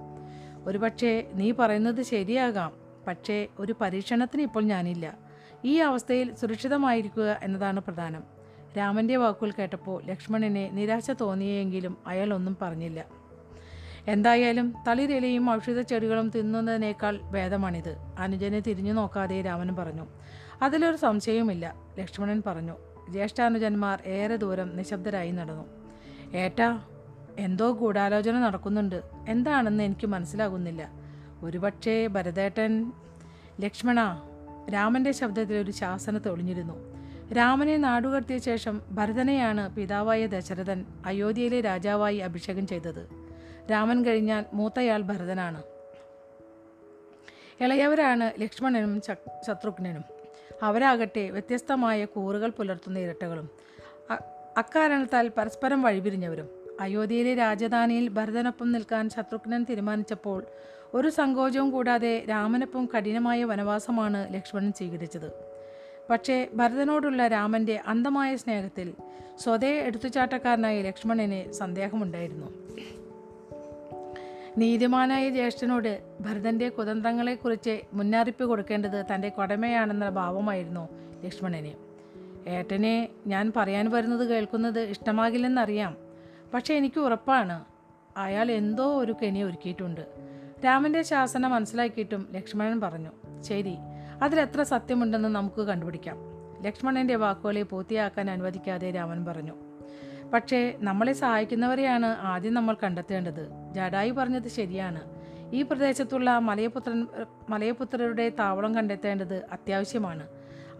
[0.66, 2.72] ഒരുപക്ഷെ നീ പറയുന്നത് ശരിയാകാം.
[3.06, 5.14] പക്ഷേ ഒരു പരീക്ഷണത്തിന് ഇപ്പോൾ ഞാനില്ല.
[5.64, 8.33] ഈ അവസ്ഥയിൽ സുരക്ഷിതമായിരിക്കുക എന്നതാണ് പ്രധാനം.
[8.76, 13.04] രാമന്റെ വാക്കുകൾ കേട്ടപ്പോൾ ലക്ഷ്മണനെ നിരാശ തോന്നിയെങ്കിലും അയാൾ ഒന്നും പറഞ്ഞില്ല.
[14.08, 17.96] എന്തായാലും തളിരിലയും ഔഷധ ചെടികളും തിന്നുന്നതിനേക്കാൾ ഭേദമാണിത്.
[18.18, 20.06] അനുജനെ തിരിഞ്ഞു നോക്കാതെ രാമൻ പറഞ്ഞു
[20.62, 22.76] അതിലൊരു സംശയവുമില്ല ലക്ഷ്മണൻ പറഞ്ഞു.
[23.10, 25.64] ജ്യേഷ്ഠാനുജന്മാർ ഏറെ ദൂരം നിശബ്ദരായി നടന്നു.
[26.34, 26.80] ഏട്ടാ
[27.38, 29.02] എന്തോ ഗൂഢാലോചന നടക്കുന്നുണ്ട്.
[29.28, 30.90] എന്താണെന്ന് എനിക്ക് മനസ്സിലാകുന്നില്ല.
[31.42, 32.92] ഒരുപക്ഷേ ഭരതേട്ടൻ
[33.60, 34.22] ലക്ഷ്മണ
[34.74, 36.93] രാമന്റെ ശബ്ദത്തിൽ ഒരു ശാസന ഒളിഞ്ഞിരുന്നു
[37.32, 43.08] രാമനെ നാടുകടത്തിയ ശേഷം ഭരതനെയാണ് പിതാവായ ദശരഥൻ അയോധ്യയിലെ രാജാവായി അഭിഷേകം ചെയ്തത്.
[43.70, 45.62] രാമൻ കഴിഞ്ഞാൽ മൂത്തയാൾ ഭരതനാണ്.
[47.60, 49.00] ഇളയവരാണ് ലക്ഷ്മണനും
[49.46, 50.04] ശത്രുഘ്നനും.
[50.62, 53.50] അവരാകട്ടെ വ്യത്യസ്തമായ കൂറുകൾ പുലർത്തുന്ന ഇരട്ടകളും.
[54.56, 56.48] അക്കാരണത്താൽ പരസ്പരം വഴിപിരിഞ്ഞവരും.
[56.80, 60.44] അയോധ്യയിലെ രാജധാനിയിൽ ഭരതനൊപ്പം നിൽക്കാൻ ശത്രുഘ്നൻ തീരുമാനിച്ചപ്പോൾ
[60.94, 65.53] ഒരു സങ്കോചവും കൂടാതെ രാമനൊപ്പം കഠിനമായ വനവാസമാണ് ലക്ഷ്മണൻ സ്വീകരിച്ചത്.
[66.10, 68.94] പക്ഷേ ഭരതനോടുള്ള രാമന്റെ അന്ധമായ സ്നേഹത്തിൽ
[69.38, 72.46] സ്വതേ എടുത്തുചാട്ടക്കാരനായ ലക്ഷ്മണന് സന്ദേഹമുണ്ടായിരുന്നു.
[74.58, 80.88] നീതിമാനായ ജ്യേഷ്ഠനോട് ഭരതന്റെ കുതന്ത്രങ്ങളെക്കുറിച്ച് മുന്നറിയിപ്പ് കൊടുക്കേണ്ടത് തന്റെ കടമയാണെന്ന ഭാവമായിരുന്നു
[81.24, 81.72] ലക്ഷ്മണന്.
[82.48, 85.96] ഏട്ടനെ ഞാൻ പറയാൻ വരുന്നത് കേൾക്കുന്നത് ഇഷ്ടമാകില്ലെന്നറിയാം.
[86.54, 87.64] പക്ഷേ എനിക്ക് ഉറപ്പാണ്.
[88.16, 90.06] അയാൾ എന്തോ ഒരു കെണി ഒരുക്കിയിട്ടുണ്ട്.
[90.64, 93.76] രാമന്റെ ശാസന മനസ്സിലാക്കിയിട്ടും ലക്ഷ്മണൻ പറഞ്ഞു ശരി
[94.22, 96.16] അതിലെത്ര സത്യമുണ്ടെന്ന് നമുക്ക് കണ്ടുപിടിക്കാം.
[96.62, 99.52] ലക്ഷ്മണന്റെ വാക്കുകളെ പൂർത്തിയാക്കാൻ അനുവദിക്കാതെ രാമൻ പറഞ്ഞു
[100.34, 103.48] പക്ഷേ നമ്മളെ സഹായിക്കുന്നവരെയാണ് ആദ്യം നമ്മൾ കണ്ടെത്തേണ്ടത്.
[103.74, 105.00] ജഡായി പറഞ്ഞത് ശരിയാണ്.
[105.52, 107.06] ഈ പ്രദേശത്തുള്ള മലയപുത്രൻ
[107.48, 110.28] മലയപുത്രരുടെ താവളം കണ്ടെത്തേണ്ടത് അത്യാവശ്യമാണ്.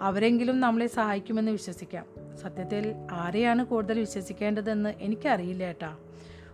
[0.01, 2.05] അവരെങ്കിലും നമ്മളെ സഹായിക്കുമെന്ന് വിശ്വസിക്കാം.
[2.43, 5.97] സത്യത്തിൽ ആരെയാണ് കൂടുതൽ വിശ്വസിക്കേണ്ടതെന്ന് എനിക്കറിയില്ല ഏട്ടാ.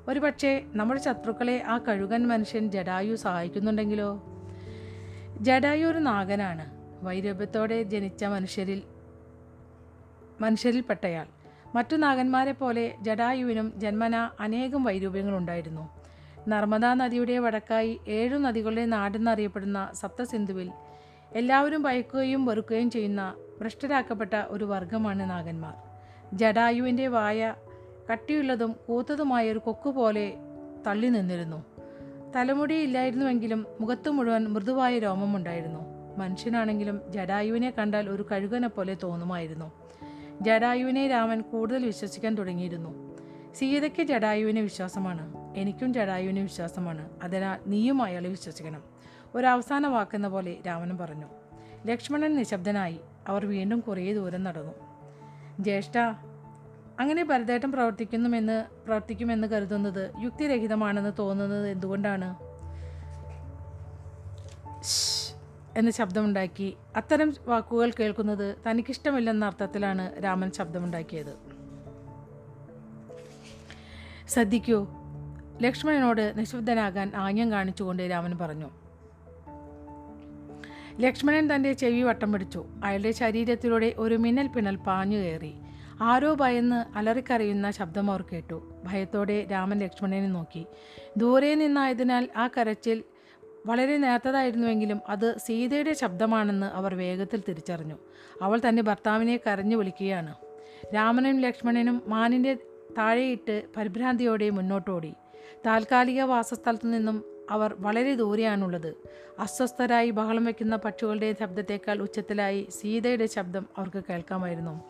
[0.09, 4.23] ഒരുപക്ഷെ നമ്മുടെ ശത്രുക്കളെ ആ കഴുകൻ മനുഷ്യൻ ജഡായു സഹായിക്കുന്നുണ്ടെങ്കിലോ?
[5.41, 6.67] ജഡായു ഒരു നാഗനാണ്.
[7.05, 8.83] വൈരൂപ്യത്തോടെ ജനിച്ച മനുഷ്യരിൽ
[10.41, 11.27] മനുഷ്യരിൽപ്പെട്ടയാൾ.
[11.75, 15.89] മറ്റു നാഗന്മാരെ പോലെ ജഡായുവിനും ജന്മന അനേകം വൈരൂപ്യങ്ങളുണ്ടായിരുന്നു.
[16.49, 20.73] നർമ്മദാ നദിയുടെ വടക്കായി ഏഴു നദികളുടെ നാടെന്നറിയപ്പെടുന്ന സപ്തസിന്ധുവിൽ
[21.33, 25.75] എല്ലാവരും ഭയക്കുകയും വെറുക്കുകയും ചെയ്യുന്ന ഭ്രഷ്ടരാക്കപ്പെട്ട ഒരു വർഗമാണ് നാഗന്മാർ.
[26.37, 27.55] ജഡായുവിന്റെ വായ
[28.13, 30.35] കട്ടിയുള്ളതും കൂത്തതുമായ ഒരു കൊക്ക് പോലെ
[30.87, 31.65] തള്ളി നിന്നിരുന്നു
[32.37, 35.81] തലമുടി ഇല്ലായിരുന്നുവെങ്കിലും മുഖത്ത് മുഴുവൻ മൃദുവായ രോമമുണ്ടായിരുന്നു.
[36.19, 39.73] മനുഷ്യനാണെങ്കിലും ജടായുവിനെ കണ്ടാൽ ഒരു കഴുകനെ പോലെ തോന്നുമായിരുന്നു.
[40.43, 43.17] ജടായുവിനെ രാമൻ കൂടുതൽ വിശ്വസിക്കാൻ തുടങ്ങിയിരുന്നു.
[43.55, 45.55] സീതയ്ക്ക് ജടായുവിനെ വിശ്വാസമാണ്.
[45.57, 47.11] എനിക്കും ജടായുവിനെ വിശ്വാസമാണ്.
[47.23, 48.83] അതിനാൽ നീയും അയാളെ വിശ്വസിക്കണം.
[49.35, 51.27] ഒരു അവസാന വാക്കെന്ന പോലെ രാമൻ പറഞ്ഞു.
[51.87, 53.01] ലക്ഷ്മണൻ നിശബ്ദനായി.
[53.29, 54.73] അവർ വീണ്ടും കുറേ ദൂരം നടന്നു.
[55.61, 55.99] ജ്യേഷ്ഠ
[57.01, 62.37] അങ്ങനെ ഭരതേട്ടൻ പ്രവർത്തിക്കുന്നുമെന്ന് പ്രവർത്തിക്കുമെന്ന് കരുതുന്നത് യുക്തിരഹിതമാണെന്ന് തോന്നുന്നത് എന്തുകൊണ്ടാണ്?
[65.79, 66.77] എന്ന് ശബ്ദമുണ്ടാക്കി.
[66.97, 71.39] അത്തരം വാക്കുകൾ കേൾക്കുന്നത് തനിക്കിഷ്ടമില്ലെന്ന അർത്ഥത്തിലാണ് രാമൻ ശബ്ദമുണ്ടാക്കിയത്.
[74.29, 74.89] ശ്രദ്ധിക്കൂ
[75.63, 78.71] ലക്ഷ്മണനോട് നിശബ്ദനാകാൻ ആംഗ്യം കാണിച്ചുകൊണ്ട് രാമൻ പറഞ്ഞു.
[81.01, 82.67] ലക്ഷ്മണൻ തന്റെ ചെവി വട്ടം പിടിച്ചു.
[82.85, 85.55] അയാളുടെ ശരീരത്തിലൂടെ ഒരു മിന്നൽ പിണൽ പാഞ്ഞു കയറി
[86.03, 88.75] ആരോ ഭയന്ന് അലറിക്കരയുന്ന ശബ്ദം അവർ കേട്ടു.
[88.85, 90.67] ഭയത്തോടെ രാമൻ ലക്ഷ്മണനെ നോക്കി.
[91.17, 93.05] ദൂരെ നിന്നായതിനാൽ ആ കരച്ചിൽ
[93.67, 97.95] വളരെ നേർത്തതായിരുന്നുവെങ്കിലും അത് സീതയുടെ ശബ്ദമാണെന്ന് അവർ വേഗത്തിൽ തിരിച്ചറിഞ്ഞു.
[98.43, 100.35] അവൾ തന്റെ ഭർത്താവിനെ കരഞ്ഞു വിളിക്കുകയാണ്.
[100.95, 102.55] രാമനും ലക്ഷ്മണനും മാനിന്റെ
[102.99, 105.15] താഴെയിട്ട് പരിഭ്രാന്തിയോടെ മുന്നോട്ടോടി.
[105.67, 108.97] താൽക്കാലിക വാസസ്ഥലത്തു നിന്നും അവർ വളരെ ദൂരെയാണുള്ളത്.
[109.39, 114.81] അസ്വസ്ഥരായി ബഹളം വയ്ക്കുന്ന പക്ഷികളുടെ ശബ്ദത്തേക്കാൾ ഉച്ചത്തിലായി സീതയുടെ ശബ്ദം അവർക്ക് കേൾക്കാമായിരുന്നു.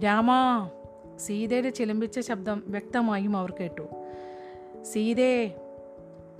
[0.00, 0.70] രാമാ
[1.16, 3.88] സീതയുടെ ചിലമ്പിച്ച ശബ്ദം വ്യക്തമായും അവർ കേട്ടു.
[4.82, 5.54] സീതേ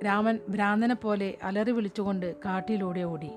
[0.04, 3.30] രാമൻ ഭ്രാന്തനെ പോലെ അലറി വിളിച്ചുകൊണ്ട് കാട്ടിലൂടെ ഓടി.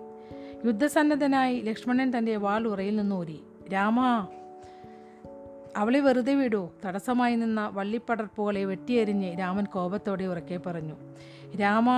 [0.66, 3.44] യുദ്ധസന്നദ്ധനായി ലക്ഷ്മണൻ തന്റെ വാൾ ഉറയിൽ നിന്ന് ഊരി.
[3.74, 4.28] രാമാ
[5.78, 6.72] അവളെ വെറുതെ വിടൂ.
[6.86, 10.96] തടസ്സമായി നിന്ന വള്ളിപ്പടർപ്പുകളെ വെട്ടിയെറിഞ്ഞ് രാമൻ കോപത്തോടെ ഉറക്കെ പറഞ്ഞു.
[11.62, 11.90] രാമ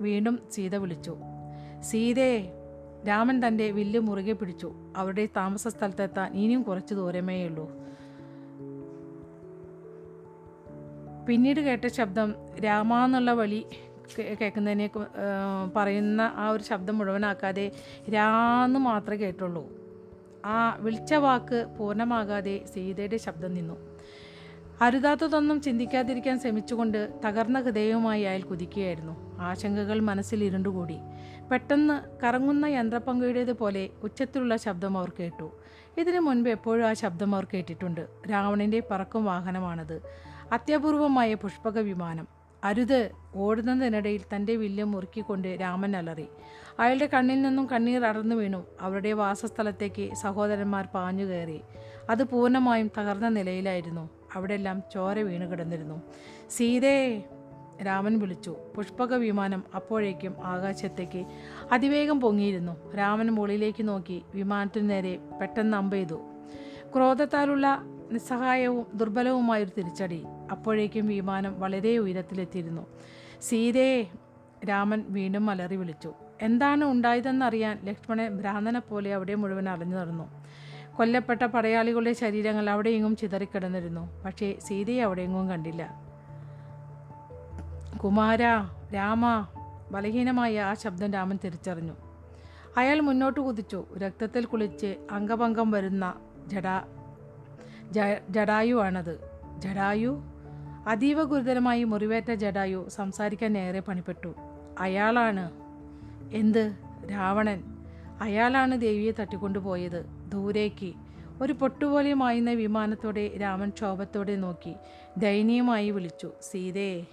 [0.00, 1.16] വീണ്ടും സീത വിളിച്ചു.
[1.80, 2.32] സീതേ
[3.08, 4.74] രാമൻ തന്റെ വില്ല് മുറുകെ പിടിച്ചു.
[4.96, 7.66] അവരുടെ താമസ സ്ഥലത്തെത്താൻ ഇനിയും കുറച്ച് ദൂരമേയുള്ളൂ.
[11.28, 13.64] പിന്നീട് കേട്ട ശബ്ദം രാമ എന്നുള്ള വഴി
[14.18, 14.90] കേൾക്കുന്നതിനെ
[15.76, 17.72] പറയുന്ന ആ ഒരു ശബ്ദം മുഴുവനാക്കാതെ
[18.14, 19.85] രാന്ന് മാത്രമേ കേട്ടുള്ളൂ.
[20.46, 23.96] ആ വിളിച്ച വാക്ക് പൂർണമാകാതെ സീതയുടെ ശബ്ദം നിന്നു.
[24.80, 29.40] അരുതാത്തതൊന്നും ചിന്തിക്കാതിരിക്കാൻ ശ്രമിച്ചുകൊണ്ട് തകർന്ന ഹൃദയവുമായി അയാൾ കുതിക്കുകയായിരുന്നു.
[29.40, 30.98] ആശങ്കകൾ മനസ്സിൽ ഇരുണ്ടുകൂടി.
[31.50, 35.50] പെട്ടെന്ന് കറങ്ങുന്ന യന്ത്രപ്പങ്കയുടേത് പോലെ ഉച്ചത്തിലുള്ള ശബ്ദം അവർ കേട്ടു.
[35.98, 38.08] ഇതിനു മുൻപ് എപ്പോഴും ആ ശബ്ദം അവർ കേട്ടിട്ടുണ്ട്.
[38.30, 40.02] രാവണന്റെ പറക്കും വാഹനമാണത്.
[40.52, 42.35] അത്യപൂർവമായ പുഷ്പക വിമാനം.
[42.66, 46.26] അരുത് ഓടുന്നതിനിടയിൽ തന്റെ വില്ല് മുറുക്കിക്കൊണ്ട് രാമൻ അലറി.
[46.80, 48.66] അയാളുടെ കണ്ണിൽ നിന്നും കണ്ണീർ അടർന്നു വീണു.
[48.80, 51.60] അവരുടെ വാസസ്ഥലത്തേക്ക് സഹോദരന്മാർ പാഞ്ഞു കയറി.
[52.10, 54.10] അത് പൂർണമായും തകർന്ന നിലയിലായിരുന്നു.
[54.34, 56.02] അവിടെല്ലാം ചോര വീണു കിടന്നിരുന്നു.
[56.50, 57.22] സീതേ
[57.86, 58.56] രാമൻ വിളിച്ചു.
[58.76, 61.24] പുഷ്പക വിമാനം അപ്പോഴേക്കും ആകാശത്തേക്ക്
[61.72, 62.94] അതിവേഗം പൊങ്ങിയിരുന്നു.
[62.94, 66.20] രാമൻ മുകളിലേക്ക് നോക്കി വിമാനത്തിനു നേരെ പെട്ടെന്ന് അമ്പെയ്തു.
[66.94, 70.22] ക്രോധത്താലുള്ള നിസ്സഹായവും ദുർബലവുമായൊരു തിരിച്ചടി.
[70.50, 72.86] അപ്പോഴേക്കും വിമാനം വളരെ ഉയരത്തിലെത്തിയിരുന്നു.
[73.42, 74.04] സീതയെ
[74.68, 76.12] രാമൻ വീണ്ടും അലറി വിളിച്ചു.
[76.42, 80.44] എന്താണ് ഉണ്ടായതെന്നറിയാൻ ലക്ഷ്മണൻ ഭ്രാന്തനെ പോലെ അവിടെ മുഴുവൻ അലഞ്ഞു നടന്നു.
[80.96, 84.22] കൊല്ലപ്പെട്ട പടയാളികളുടെ ശരീരങ്ങൾ അവിടെയെങ്ങും ചിതറിക്കിടന്നിരുന്നു.
[84.22, 86.02] പക്ഷേ സീതയെ അവിടെയെങ്ങും കണ്ടില്ല.
[88.04, 88.42] കുമാര
[88.94, 89.46] രാമ
[89.90, 91.92] ബലഹീനമായ ആ ശബ്ദം രാമൻ തിരിച്ചറിഞ്ഞു.
[92.76, 93.84] അയാൾ മുന്നോട്ട് കുതിച്ചു.
[93.98, 96.14] രക്തത്തിൽ കുളിച്ച് അംഗഭംഗം വരുന്ന
[96.46, 96.84] ജഡാ
[97.90, 100.22] ജ- ജടായു?
[100.86, 104.34] അതീവ ഗുരുതരമായി മുറിവേറ്റ ജഡായു സംസാരിക്കാൻ ഏറെ പണിപ്പെട്ടു.
[104.78, 105.50] അയാളാണ്.
[106.32, 106.76] എന്ത്?
[107.10, 107.62] രാവണൻ.
[108.20, 110.06] അയാളാണ് ദേവിയെ തട്ടിക്കൊണ്ടുപോയത്.
[110.32, 110.92] ദൂരേക്ക്.
[111.40, 114.74] ഒരു പൊട്ടുപോലെ മായുന്ന വിമാനത്തോടെ രാമൻ ക്ഷോഭത്തോടെ നോക്കി.
[115.16, 116.30] ദയനീയമായി വിളിച്ചു.
[116.42, 117.06] സീതേ.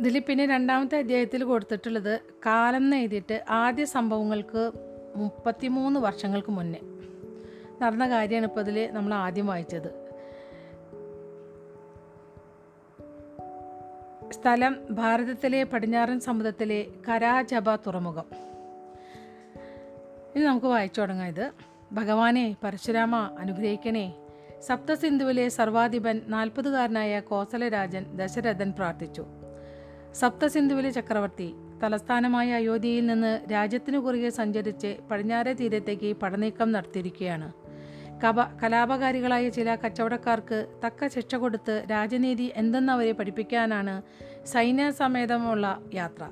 [0.00, 4.72] ഇതിൽ പിന്നെ രണ്ടാമത്തെ അധ്യായത്തിൽ കൊടുത്തിട്ടുള്ളത് കാലം എന്ന് എഴുതിയിട്ട് ആദ്യ സംഭവങ്ങൾക്ക്
[5.16, 6.78] മുപ്പത്തിമൂന്ന് വർഷങ്ങൾക്ക് മുന്നേ.
[7.82, 10.10] നടന്ന കാര്യമാണ് ഇപ്പോൾ അതിൽ നമ്മൾ ആദ്യം വായിച്ചത്.
[14.30, 18.24] സ്ഥലം ഭാരതത്തിലെ പടിഞ്ഞാറൻ സമുദ്രത്തിലെ കരാജബ തുറമുഖം.
[20.36, 21.50] ഇനി നമുക്ക് വായിച്ചു തുടങ്ങാം ഇത്.
[21.92, 24.16] ഭഗവാനെ പരശുരാമ അനുഗ്രഹിക്കണേ.
[24.60, 29.26] സപ്തസിന്ധുവിലെ സർവാധിപൻ നാൽപ്പതുകാരനായ കോസലരാജൻ ദശരഥൻ പ്രാർത്ഥിച്ചു.
[30.14, 37.52] സപ്തസിന്ധുവിലെ ചക്രവർത്തി തലസ്ഥാനമായ അയോധ്യയിൽ നിന്ന് രാജ്യത്തിനു കുറുകെ സഞ്ചരിച്ച് പടിഞ്ഞാറേ തീരത്തേക്ക് പടനീക്കം നടത്തിയിരിക്കുകയാണ്.
[38.24, 44.02] കപ കലാപകാരികളായ ചില കച്ചവടക്കാർക്ക് തക്ക ശിക്ഷ കൊടുത്ത് രാജനീതി എന്തെന്നവരെ പഠിപ്പിക്കാനാണ്
[44.46, 46.28] സൈന്യസമേതമുള്ള യാത്ര.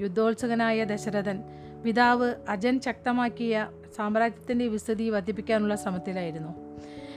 [0.00, 1.42] യുദ്ധോത്സുകനായ ദശരഥൻ
[1.84, 6.69] പിതാവ് അജൻ ശക്തമാക്കിയ സാമ്രാജ്യത്തിന്റെ വിസ്തൃതി വർദ്ധിപ്പിക്കാനുള്ള ശ്രമത്തിലായിരുന്നു.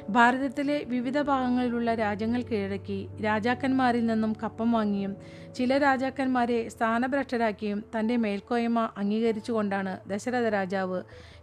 [0.09, 5.15] ഭാരതത്തിലെ വിവിധ ഭാഗങ്ങളിലുള്ള രാജ്യങ്ങൾ കീഴടക്കി രാജാക്കന്മാരിൽ നിന്നും കപ്പം വാങ്ങിയും
[5.55, 11.01] ചില രാജാക്കന്മാരെ സ്ഥാനഭ്രഷ്ടരാക്കിയും തന്റെ മേൽക്കോയ്മ അംഗീകരിച്ചുകൊണ്ടാണ് ദശരഥ രാജാവ്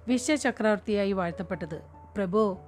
[0.08, 1.82] വിശ്വചക്രവർത്തിയായി വാഴ്ത്തപ്പെട്ടത്.
[2.16, 2.58] പ്രഭു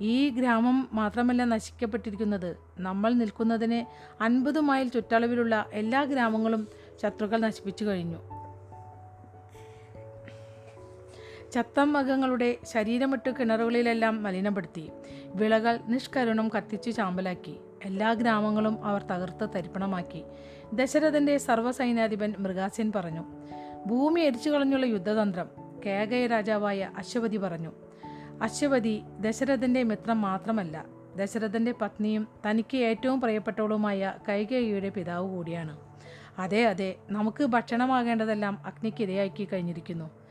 [0.00, 2.56] ഈ ഗ്രാമം മാത്രമല്ല നശിക്കപ്പെട്ടിരിക്കുന്നത്.
[2.78, 3.84] നമ്മൾ നിൽക്കുന്നതിന്
[4.22, 6.68] അൻപത് മൈൽ ചുറ്റളവിലുള്ള എല്ലാ ഗ്രാമങ്ങളും
[7.02, 8.41] ശത്രുക്കൾ നശിപ്പിച്ചു കഴിഞ്ഞു.
[11.52, 14.90] ചത്ത മൃഗങ്ങളുടെ ശരീരമിട്ട് കിണറുകളിലെല്ലാം മലിനപ്പെടുത്തി.
[15.34, 17.56] വിളകൾ നിഷ്കരുണം കത്തിച്ചു ചാമ്പലാക്കി.
[17.84, 20.24] എല്ലാ ഗ്രാമങ്ങളും അവർ തകർത്ത് തരിപ്പണമാക്കി.
[20.72, 23.24] ദശരഥന്റെ സർവസൈന്യാധിപൻ മൃഗാസ്യൻ പറഞ്ഞു.
[23.86, 25.50] ഭൂമി എരിച്ചു കളഞ്ഞുള്ള യുദ്ധതന്ത്രം
[25.86, 27.72] കേകയ രാജാവായ അശ്വപതി പറഞ്ഞു.
[28.42, 30.84] അശ്വപതി ദശരഥന്റെ മിത്രം മാത്രമല്ല
[31.16, 35.78] ദശരഥന്റെ പത്നിയും തനിക്ക് ഏറ്റവും പ്രിയപ്പെട്ടവളുമായ കൈകേയിയുടെ പിതാവ് കൂടിയാണ്.
[36.38, 40.21] അതെ അതെ നമുക്ക് ഭക്ഷണമാകേണ്ടതെല്ലാം അഗ്നിക്കിരയാക്കി കഴിഞ്ഞിരിക്കുന്നു.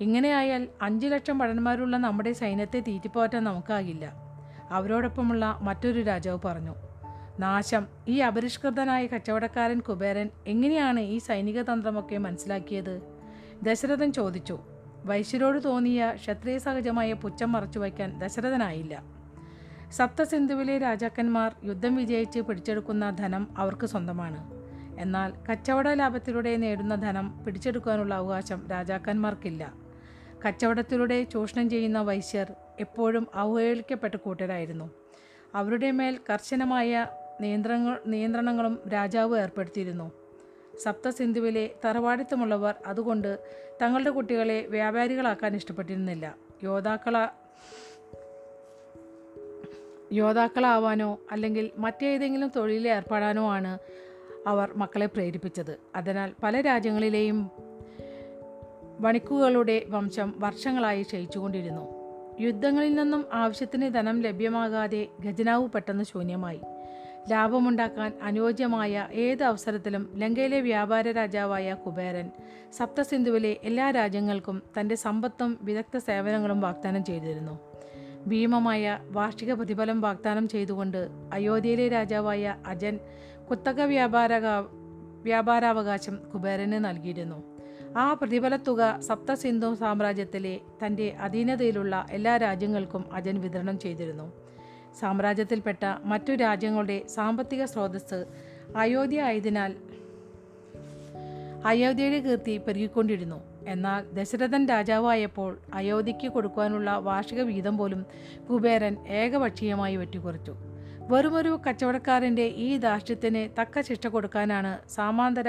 [0.00, 4.12] ഇങ്ങനെയായാൽ അഞ്ചു ലക്ഷം ഭടന്മാരുള്ള നമ്മുടെ സൈന്യത്തെ തീറ്റിപ്പോറ്റാൻ നമുക്കാകില്ല.
[4.70, 6.74] അവരോടൊപ്പമുള്ള മറ്റൊരു രാജാവ് പറഞ്ഞു
[7.38, 7.86] നാശം.
[8.08, 13.02] ഈ അപരിഷ്കൃതനായ കച്ചവടക്കാരൻ കുബേരൻ എങ്ങനെയാണ് ഈ സൈനിക തന്ത്രമൊക്കെ മനസ്സിലാക്കിയത്?
[13.62, 14.58] ദശരഥൻ ചോദിച്ചു
[15.04, 19.02] വൈശ്യരോട് തോന്നിയ ക്ഷത്രിയ സഹജമായ പുച്ഛം മറച്ചു വയ്ക്കാൻ ദശരഥനായില്ല.
[19.90, 24.50] സപ്തസിന്ധുവിലെ രാജാക്കന്മാർ യുദ്ധം വിജയിച്ച് പിടിച്ചെടുക്കുന്ന ധനം അവർക്ക് സ്വന്തമാണ്.
[25.00, 29.79] എന്നാൽ കച്ചവട ലാഭത്തിലൂടെ നേടുന്ന ധനം പിടിച്ചെടുക്കാനുള്ള അവകാശം രാജാക്കന്മാർക്കില്ല.
[30.46, 34.90] കച്ചവടത്തിലൂടെ ചൂഷണം ചെയ്യുന്ന വൈശ്യർ എപ്പോഴും അവഹേളിക്കപ്പെട്ട കൂട്ടരായിരുന്നു.
[35.54, 37.06] അവരുടെ മേൽ കർശനമായ
[37.40, 40.12] നിയന്ത്രണങ്ങൾ നിയന്ത്രണങ്ങളും രാജാവ് ഏർപ്പെടുത്തിയിരുന്നു.
[40.82, 43.38] സപ്തസിന്ധുവിലെ തറവാടിത്തമുള്ളവർ അതുകൊണ്ട്
[43.82, 46.36] തങ്ങളുടെ കുട്ടികളെ വ്യാപാരികളാക്കാൻ ഇഷ്ടപ്പെട്ടിരുന്നില്ല.
[46.62, 47.28] യോദ്ധാക്കള
[50.12, 53.78] യോദ്ധാക്കളാവാനോ അല്ലെങ്കിൽ മറ്റേതെങ്കിലും തൊഴിലിൽ ഏർപ്പെടാനോ ആണ്
[54.46, 55.78] അവർ മക്കളെ പ്രേരിപ്പിച്ചത്.
[55.94, 57.50] അതിനാൽ പല രാജ്യങ്ങളിലെയും
[59.00, 61.84] വണിക്കുകളുടെ വംശം വർഷങ്ങളായി ക്ഷയിച്ചുകൊണ്ടിരുന്നു.
[62.40, 66.60] യുദ്ധങ്ങളിൽ നിന്നും ആവശ്യത്തിന് ധനം ലഭ്യമാകാതെ ഖജനാവ് പെട്ടെന്ന് ശൂന്യമായി.
[67.30, 72.30] ലാഭമുണ്ടാക്കാൻ അനുയോജ്യമായ ഏത് അവസരത്തിലും ലങ്കയിലെ വ്യാപാര രാജാവായ കുബേരൻ
[72.72, 77.58] സപ്തസിന്ധുവിലെ എല്ലാ രാജ്യങ്ങൾക്കും തന്റെ സമ്പത്തും വിദഗ്ധ സേവനങ്ങളും വാഗ്ദാനം ചെയ്തിരുന്നു.
[78.26, 82.98] ഭീമമായ വാർഷിക പ്രതിഫലം വാഗ്ദാനം ചെയ്തുകൊണ്ട് അയോധ്യയിലെ രാജാവായ അജൻ
[83.50, 84.32] കുത്തക വ്യാപാര
[85.22, 87.60] വ്യാപാരാവകാശം കുബേരന് നൽകിയിരുന്നു.
[87.96, 94.32] ആ പ്രതിഫലത്തുക സപ്തസിന്ധു സാമ്രാജ്യത്തിലെ തന്റെ അധീനതയിലുള്ള എല്ലാ രാജ്യങ്ങൾക്കും അജൻ വിതരണം ചെയ്തിരുന്നു.
[95.00, 98.24] സാമ്രാജ്യത്തിൽപ്പെട്ട മറ്റു രാജ്യങ്ങളുടെ സാമ്പത്തിക സ്രോതസ്
[98.76, 99.76] അയോധ്യ ആയതിനാൽ
[101.64, 103.40] അയോധ്യയുടെ കീർത്തി പെരുകിക്കൊണ്ടിരുന്നു.
[103.66, 108.06] എന്നാൽ ദശരഥൻ രാജാവായപ്പോൾ അയോധ്യയ്ക്ക് കൊടുക്കുവാനുള്ള വാർഷിക വീതം പോലും
[108.50, 110.54] കുബേരൻ ഏകപക്ഷീയമായി വെട്ടിക്കുറച്ചു.
[111.10, 115.48] വെറുമൊരു കച്ചവടക്കാരന്റെ ഈ ധാർഷ്ട്യത്തിന് തക്ക ശിക്ഷ കൊടുക്കാനാണ് സാമാന്തര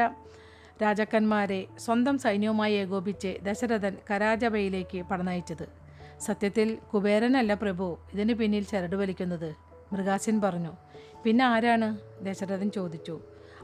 [0.82, 5.66] രാജാക്കന്മാരെ സ്വന്തം സൈന്യവുമായി ഏകോപിച്ച് ദശരഥൻ കരാജബയിലേക്ക് പടനയിച്ചത്.
[6.20, 9.50] സത്യത്തിൽ കുബേരനല്ല പ്രഭു ഇതിന് പിന്നിൽ ചരട് വലിക്കുന്നത്.
[9.94, 10.74] മൃഗാസിൻ പറഞ്ഞു
[11.24, 11.90] പിന്നെ ആരാണ്?
[12.26, 13.16] ദശരഥൻ ചോദിച്ചു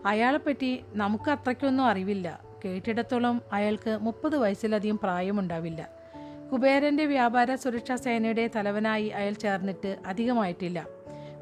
[0.05, 2.27] അയാളെപ്പറ്റി നമുക്ക് അത്രയ്ക്കൊന്നും അറിവില്ല.
[2.65, 5.81] കേട്ടിടത്തോളം അയാൾക്ക് മുപ്പത് വയസ്സിലധികം പ്രായമുണ്ടാവില്ല.
[6.51, 10.79] കുബേരന്റെ വ്യാപാര സുരക്ഷാ സേനയുടെ തലവനായി അയാൾ ചേർന്നിട്ട് അധികമായിട്ടില്ല.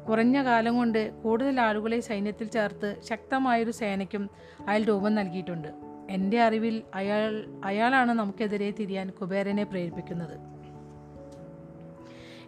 [0.08, 4.30] കുറഞ്ഞ കാലം കൊണ്ട് കൂടുതൽ ആളുകളെ സൈന്യത്തിൽ ചേർത്ത് ശക്തമായൊരു സേനയ്ക്കും
[4.68, 5.68] അയാൾ രൂപം നൽകിയിട്ടുണ്ട്.
[6.10, 10.56] എന്റെ അറിവിൽ അയാൾ അയാളാണ് നമുക്കെതിരെ തിരിയാൻ കുബേരനെ പ്രേരിപ്പിക്കുന്നത്.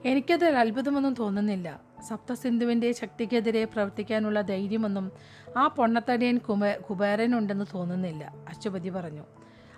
[0.05, 1.81] എനിക്കത് അത്ഭുതമൊന്നും തോന്നുന്നില്ല.
[2.09, 5.13] സപ്തസിന്ധുവിന്റെ ശക്തിക്കെതിരെ പ്രവർത്തിക്കാനുള്ള ധൈര്യമൊന്നും
[5.57, 9.23] ആ പൊണ്ണത്തടിയൻ കുബേരൻ കുബേരനുണ്ടെന്ന് തോന്നുന്നില്ല അശ്വപതി പറഞ്ഞു.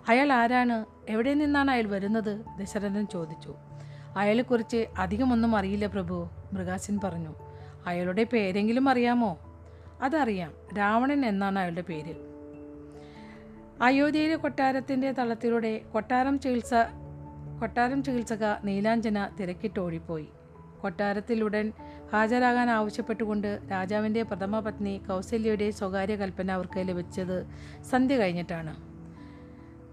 [0.08, 0.84] അയാൾ ആരാണ്?
[1.08, 2.44] എവിടെ നിന്നാണ് അയാൾ വരുന്നത്?
[2.58, 3.54] ദശരഥൻ ചോദിച്ചു.
[4.16, 7.49] അയാളെക്കുറിച്ച് അധികമൊന്നും അറിയില്ല പ്രഭു മൃഗാസിൻ പറഞ്ഞു.
[7.86, 9.38] അയാളുടെ പേരെങ്കിലും അറിയാമോ?
[10.02, 10.52] അതറിയാം.
[10.78, 12.14] രാവണൻ എന്നാണ് അയാളുടെ പേര്.
[13.82, 16.74] അയോധ്യയിലെ കൊട്ടാരത്തിന്റെ തളത്തിലൂടെ കൊട്ടാരം ചികിത്സ
[17.60, 20.28] കൊട്ടാരം ചികിത്സക നീലാഞ്ജന തിരക്കിട്ടോടിപ്പോയി
[20.80, 21.72] കൊട്ടാരത്തിലുടൻ
[22.12, 27.46] ഹാജരാകാൻ ആവശ്യപ്പെട്ടുകൊണ്ട് രാജാവിന്റെ പ്രഥമ പത്നി കൗസല്യയുടെ സ്വകാര്യ കൽപ്പന അവർക്ക് ലഭിച്ചത്
[27.84, 28.76] സന്ധ്യ കഴിഞ്ഞിട്ടാണ്.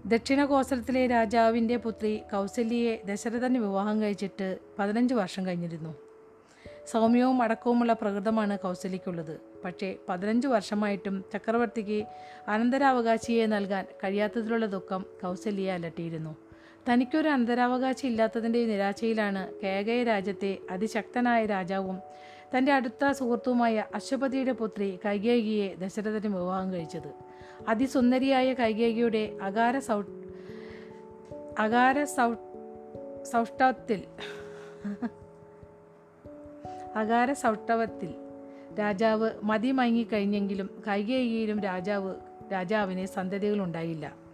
[0.08, 6.07] ദക്ഷിണ കോസലത്തിലെ രാജാവിന്റെ പുത്രി കൗസല്യയെ ദശരഥന് വിവാഹം കഴിച്ചിട്ട് പതിനഞ്ച് വർഷം കഴിഞ്ഞിരുന്നു.
[6.92, 9.40] സൗമ്യവും അടക്കവുമുള്ള പ്രകൃതമാണ് കൗസലിക്കുള്ളത്.
[9.64, 11.98] പക്ഷേ പതിനഞ്ച് വർഷമായിട്ടും ചക്രവർത്തിക്ക്
[12.48, 16.36] അനന്തരാവകാശിയെ നൽകാൻ കഴിയാത്തതിലുള്ള ദുഃഖം കൗസല്യയെ അലട്ടിയിരുന്നു.
[16.88, 21.98] തനിക്കൊരു അനന്തരാവകാശി ഇല്ലാത്തതിന്റെ നിരാശയിലാണ് കേകയ രാജ്യത്തെ അതിശക്തനായ രാജാവും
[22.52, 27.10] തന്റെ അടുത്ത സുഹൃത്തുമായ അശ്വപതിയുടെ പുത്രി കൈകേകിയെ ദശരഥന് വിവാഹം കഴിച്ചത്.
[27.68, 30.02] അതിസുന്ദരിയായ കൈകേകിയുടെ അകാര സൗ
[31.58, 32.34] അകാര സൗ
[33.22, 34.00] സൗഷ്ടത്തിൽ
[36.96, 38.14] അകാര സൗട്ടവത്തിൽ
[38.78, 42.14] രാജാവ് മതി മയങ്ങിക്കഴിഞ്ഞെങ്കിലും കൈകേയിയിലും രാജാവ്
[42.52, 44.28] രാജാവിന് സന്തതികളുണ്ടായില്ല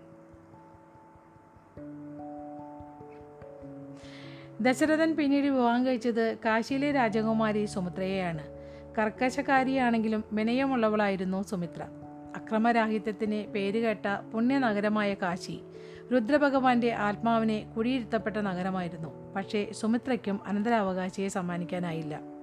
[4.61, 8.43] ദശരഥൻ പിന്നീട് വിവാഹം കഴിച്ചത് കാശിയിലെ രാജകുമാരി സുമിത്രയെയാണ്.
[8.99, 11.83] കർക്കശക്കാരിയാണെങ്കിലും വിനയമുള്ളവളായിരുന്നു സുമിത്ര.
[12.37, 15.61] അക്രമരാഹിത്യത്തിന് പേരുകേട്ട പുണ്യനഗരമായ കാശി
[16.13, 19.35] രുദ്രഭഗവാന്റെ ആത്മാവിനെ കുടിയിരുത്തപ്പെട്ട നഗരമായിരുന്നു.
[19.35, 22.34] പക്ഷേ സുമിത്രയ്ക്കും അനന്തരാവകാശിയെ സമ്മാനിക്കാനായില്ല.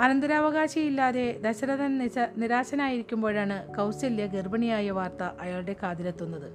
[0.00, 6.52] അനന്തരാവകാശിയില്ലാതെ ദശരഥൻ നിശ നിരാശനായിരിക്കുമ്പോഴാണ് കൗസല്യ ഗർഭിണിയായ വാർത്ത അയാളുടെ കാതിലെത്തുന്നത്.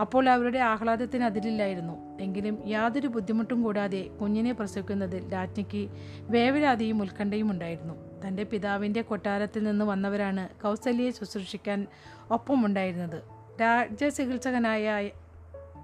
[0.00, 2.18] അപ്പോൾ അവരുടെ ആഹ്ലാദത്തിന് അതിരില്ലായിരുന്നു.
[2.20, 5.88] എങ്കിലും യാതൊരു ബുദ്ധിമുട്ടും കൂടാതെ കുഞ്ഞിനെ പ്രസവിക്കുന്നതിൽ രാജ്ഞിക്ക്
[6.20, 7.94] വേവലാതിയും ഉത്കണ്ഠയും ഉണ്ടായിരുന്നു.
[8.26, 11.86] തന്റെ പിതാവിന്റെ കൊട്ടാരത്തിൽ നിന്ന് വന്നവരാണ് കൗസല്യയെ ശുശ്രൂഷിക്കാൻ
[12.30, 13.22] ഒപ്പമുണ്ടായിരുന്നത്.
[13.60, 15.10] രാജചികിത്സകനായ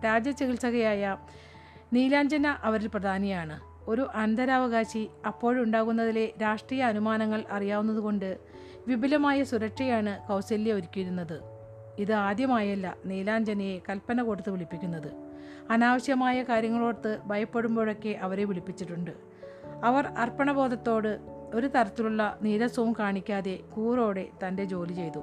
[0.05, 1.17] രാജചികിത്സകയായ
[1.93, 3.70] നീലാഞ്ജന അവരിൽ പ്രധാനിയാണ്.
[3.89, 8.39] ഒരു അനന്തരാവകാശി അപ്പോഴുണ്ടാകുന്നതിലെ രാഷ്ട്രീയ അനുമാനങ്ങൾ അറിയാവുന്നതുകൊണ്ട്
[8.87, 11.41] വിപുലമായ സുരക്ഷയാണ് കൗസല്യ ഒരുക്കിയിരുന്നത്.
[11.99, 15.13] ഇത് ആദ്യമായല്ല നീലാഞ്ജനയെ കൽപ്പന കൊടുത്ത് വിളിപ്പിക്കുന്നത്.
[15.71, 19.11] അനാവശ്യമായ കാര്യങ്ങളോർത്ത് ഭയപ്പെടുമ്പോഴൊക്കെ അവരെ വിളിപ്പിച്ചിട്ടുണ്ട്.
[19.85, 21.19] അവർ അർപ്പണബോധത്തോട്
[21.55, 25.23] ഒരു തരത്തിലുള്ള നീരസവും കാണിക്കാതെ കൂറോടെ തന്റെ ജോലി ചെയ്തു.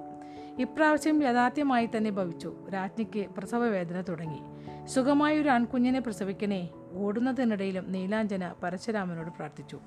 [0.60, 2.56] ഇപ്രാവശ്യം യഥാർത്ഥ്യമായി തന്നെ ഭവിച്ചു.
[2.74, 4.40] രാജ്ഞിക്ക് പ്രസവവേദന തുടങ്ങി.
[4.88, 6.70] സുഖമായൊരു ആൺകുഞ്ഞിനെ പ്രസവിക്കണേ.
[6.98, 9.80] ഓടുന്നതിനിടയിലും നീലാഞ്ജന പരശുരാമനോട് പ്രാർത്ഥിച്ചു.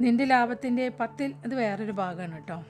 [0.00, 2.64] നിന്റെ ലാഭത്തിന്റെ പത്തിൽ ഇത് വേറൊരു ഭാഗമാണ് കേട്ടോ.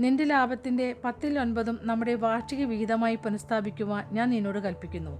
[0.00, 5.18] നിന്റെ ലാഭത്തിന്റെ പത്തിൽ ഒൻപതും നമ്മുടെ വാർഷിക വിഹിതമായി പുനഃസ്ഥാപിക്കുവാൻ ഞാൻ നിന്നോട് കൽപ്പിക്കുന്നു.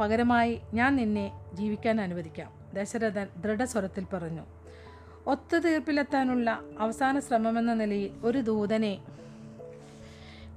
[0.00, 4.42] പകരമായി ഞാൻ നിന്നെ ജീവിക്കാൻ അനുവദിക്കാം ദശരഥൻ ദൃഢസ്വരത്തിൽ പറഞ്ഞു.
[5.26, 8.98] ഒത്തുതീർപ്പിലെത്താനുള്ള അവസാന ശ്രമമെന്ന നിലയിൽ ഒരു ദൂതനെ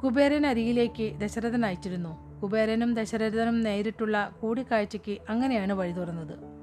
[0.03, 2.26] കുബേരൻ അരികിലേക്ക് ദശരഥൻ അയച്ചിരുന്നു.
[2.43, 6.57] കുബേരനും ദശരഥനും നേരിട്ടുള്ള കൂടിക്കാഴ്ചയ്ക്ക് അങ്ങനെയാണ് വഴി തുറന്നത്.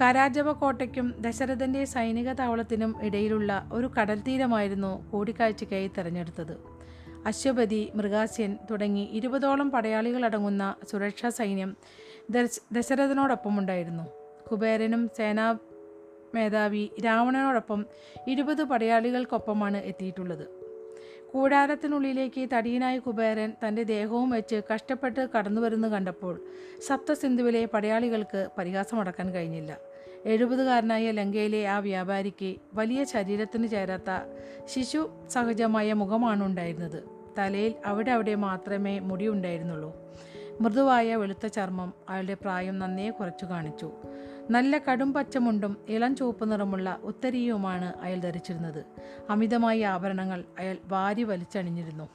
[0.00, 6.80] കരാജവ കോട്ടയ്ക്കും ദശരഥന്റെ സൈനിക താവളത്തിനും ഇടയിലുള്ള ഒരു കടൽ തീരമായിരുന്നു കൂടിക്കാഴ്ചയ്ക്കായി തിരഞ്ഞെടുത്തത്.
[7.26, 11.76] അശ്വപതി മൃഗാസ്യൻ തുടങ്ങി ഇരുപതോളം പടയാളികളടങ്ങുന്ന സുരക്ഷാ സൈന്യം
[12.30, 14.02] ദശ ദശരഥനോടൊപ്പമുണ്ടായിരുന്നു
[14.50, 15.58] കുബേരനും സേനാ
[16.34, 17.86] മേധാവി രാവണനോടൊപ്പം
[18.28, 20.59] ഇരുപത് പടയാളികൾക്കൊപ്പമാണ് എത്തിയിട്ടുള്ളത്.
[21.32, 26.34] കൂടാരത്തിനുള്ളിലേക്ക് തടിയനായ കുബേരൻ തന്റെ ദേഹവും വെച്ച് കഷ്ടപ്പെട്ട് കടന്നു വരുന്നു കണ്ടപ്പോൾ
[26.88, 29.78] സപ്തസിന്ധുവിലെ പടയാളികൾക്ക് പരിഹാസമടക്കാൻ കഴിഞ്ഞില്ല.
[30.26, 34.10] എഴുപതുകാരനായ ലങ്കയിലെ ആ വ്യാപാരിക്ക് വലിയ ശരീരത്തിന് ചേരാത്ത
[34.64, 37.00] ശിശു സഹജമായ മുഖമാണ് ഉണ്ടായിരുന്നത്.
[37.38, 39.90] തലയിൽ അവിടെ അവിടെ മാത്രമേ മുടി ഉണ്ടായിരുന്നുള്ളൂ.
[40.60, 43.88] മൃദുവായ വെളുത്ത ചർമ്മം അയാളുടെ പ്രായം നന്നേ കുറച്ചു കാണിച്ചു.
[44.50, 48.84] നല്ല കടും പച്ചമുണ്ടും ഇളം ചുവപ്പ് നിറമുള്ള ഉത്തരീയവുമാണ് അയാൾ ധരിച്ചിരുന്നത്.
[49.30, 52.08] അമിതമായ ആഭരണങ്ങൾ അയാൾ വാരി വലിച്ചണിഞ്ഞിരുന്നു.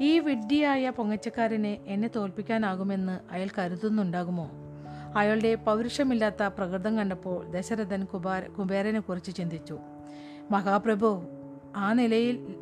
[0.00, 4.50] ഈ വിഡ്ഢിയായ പൊങ്ങച്ചക്കാരനെ എന്നെ തോൽപ്പിക്കാനാകുമെന്ന് അയാൾ കരുതുന്നുണ്ടാകുമോ?
[5.16, 9.78] അയാളുടെ പൗരുഷമില്ലാത്ത പ്രകൃതം കണ്ടപ്പോൾ ദശരഥൻ കുബാര കുബേരനെ കുറിച്ച് ചിന്തിച്ചു.
[10.50, 11.22] മഹാപ്രഭു
[11.76, 12.54] ആ നിലയിൽ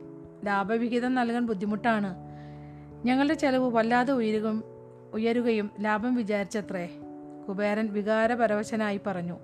[0.45, 2.15] ലാഭവിഹിതം നൽകാൻ ബുദ്ധിമുട്ടാണ്.
[3.05, 4.65] ഞങ്ങളുടെ ചെലവ് വല്ലാതെ ഉയരുകയും
[5.15, 6.89] ഉയരുകയും ലാഭം വിചാരിച്ചത്രേ.
[7.49, 9.39] കുബേരൻ വികാരപരവശനായി പറഞ്ഞു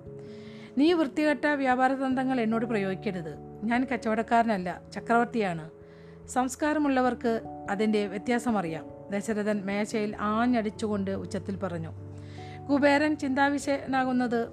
[0.77, 3.37] നീ വൃത്തികെട്ട വ്യാപാരതന്ത്രങ്ങൾ എന്നോട് പ്രയോഗിക്കരുത്.
[3.63, 5.69] ഞാൻ കച്ചവടക്കാരനല്ല ചക്രവർത്തിയാണ്.
[6.27, 8.85] സംസ്കാരമുള്ളവർക്ക് അതിന്റെ വ്യത്യാസം അറിയാം.
[9.11, 11.89] ദശരഥൻ മേശയിൽ ആഞ്ഞടിച്ചുകൊണ്ട് ഉച്ചത്തിൽ പറഞ്ഞു
[12.71, 14.47] കുബേരൻ ചിന്താവിഷയനാകുന്നത്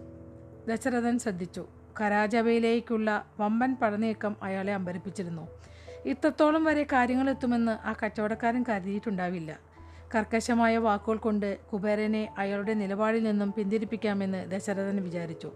[0.69, 1.67] ദശരഥൻ ശ്രദ്ധിച്ചു
[2.01, 5.49] കരാജവയിലേക്കുള്ള വമ്പൻ പടനീക്കം അയാളെ അമ്പരിപ്പിച്ചിരുന്നു.
[6.05, 9.59] ഇത്രത്തോളം വരെ കാര്യങ്ങൾ എത്തുമെന്ന് ആ കച്ചവടക്കാരൻ കരുതിയിട്ടുണ്ടാവില്ല.
[10.15, 15.53] കർക്കശമായ വാക്കുകൾ കൊണ്ട് കുബേരനെ അയാളുടെ നിലപാടിൽ നിന്നും പിന്തിരിപ്പിക്കാമെന്ന് ദശരഥൻ വിചാരിച്ചു.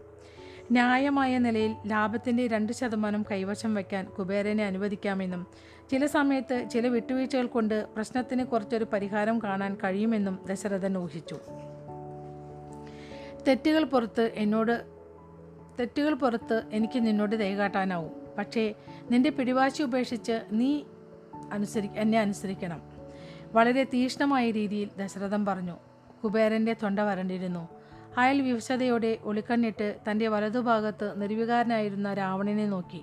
[0.70, 5.46] ന്യായമായ നിലയിൽ ലാഭത്തിന്റെ രണ്ട് ശതമാനം കൈവശം വയ്ക്കാൻ കുബേരനെ അനുവദിക്കാമെന്നും
[5.90, 11.38] ചില സമയത്ത് ചില വിട്ടുവീഴ്ചകൾ കൊണ്ട് പ്രശ്നത്തിന് കുറച്ചൊരു പരിഹാരം കാണാൻ കഴിയുമെന്നും ദശരഥൻ ഊഹിച്ചു.
[13.48, 14.84] തെറ്റുകൾ പുറത്ത് എന്നോട്
[15.80, 18.10] തെറ്റുകൾ പുറത്ത് എനിക്ക് നിന്നോട് ദയ കാട്ടാനാവും.
[18.38, 18.74] പക്ഷേ
[19.10, 20.82] നിന്റെ പിടിവാശി ഉപേക്ഷിച്ച് നീ
[21.52, 22.89] അനുസരി എന്നെ അനുസരിക്കണം.
[23.52, 25.76] വളരെ തീഷ്ണമായ രീതിയിൽ ദശരഥൻ പറഞ്ഞു
[26.24, 27.68] കുബേരന്റെ തൊണ്ട വരണ്ടിരുന്നു.
[28.18, 33.02] അയാൾ വിവശതയോടെ ഒളിക്കണ്ണിട്ട് തന്റെ വലതുഭാഗത്ത് നിർവികാരനായിരുന്ന രാവണനെ നോക്കി.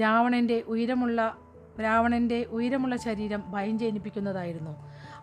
[0.00, 1.36] രാവണന്റെ ഉയരമുള്ള
[1.82, 4.74] രാവണന്റെ ഉയരമുള്ള ശരീരം ഭയം ജനിപ്പിക്കുന്നതായിരുന്നു.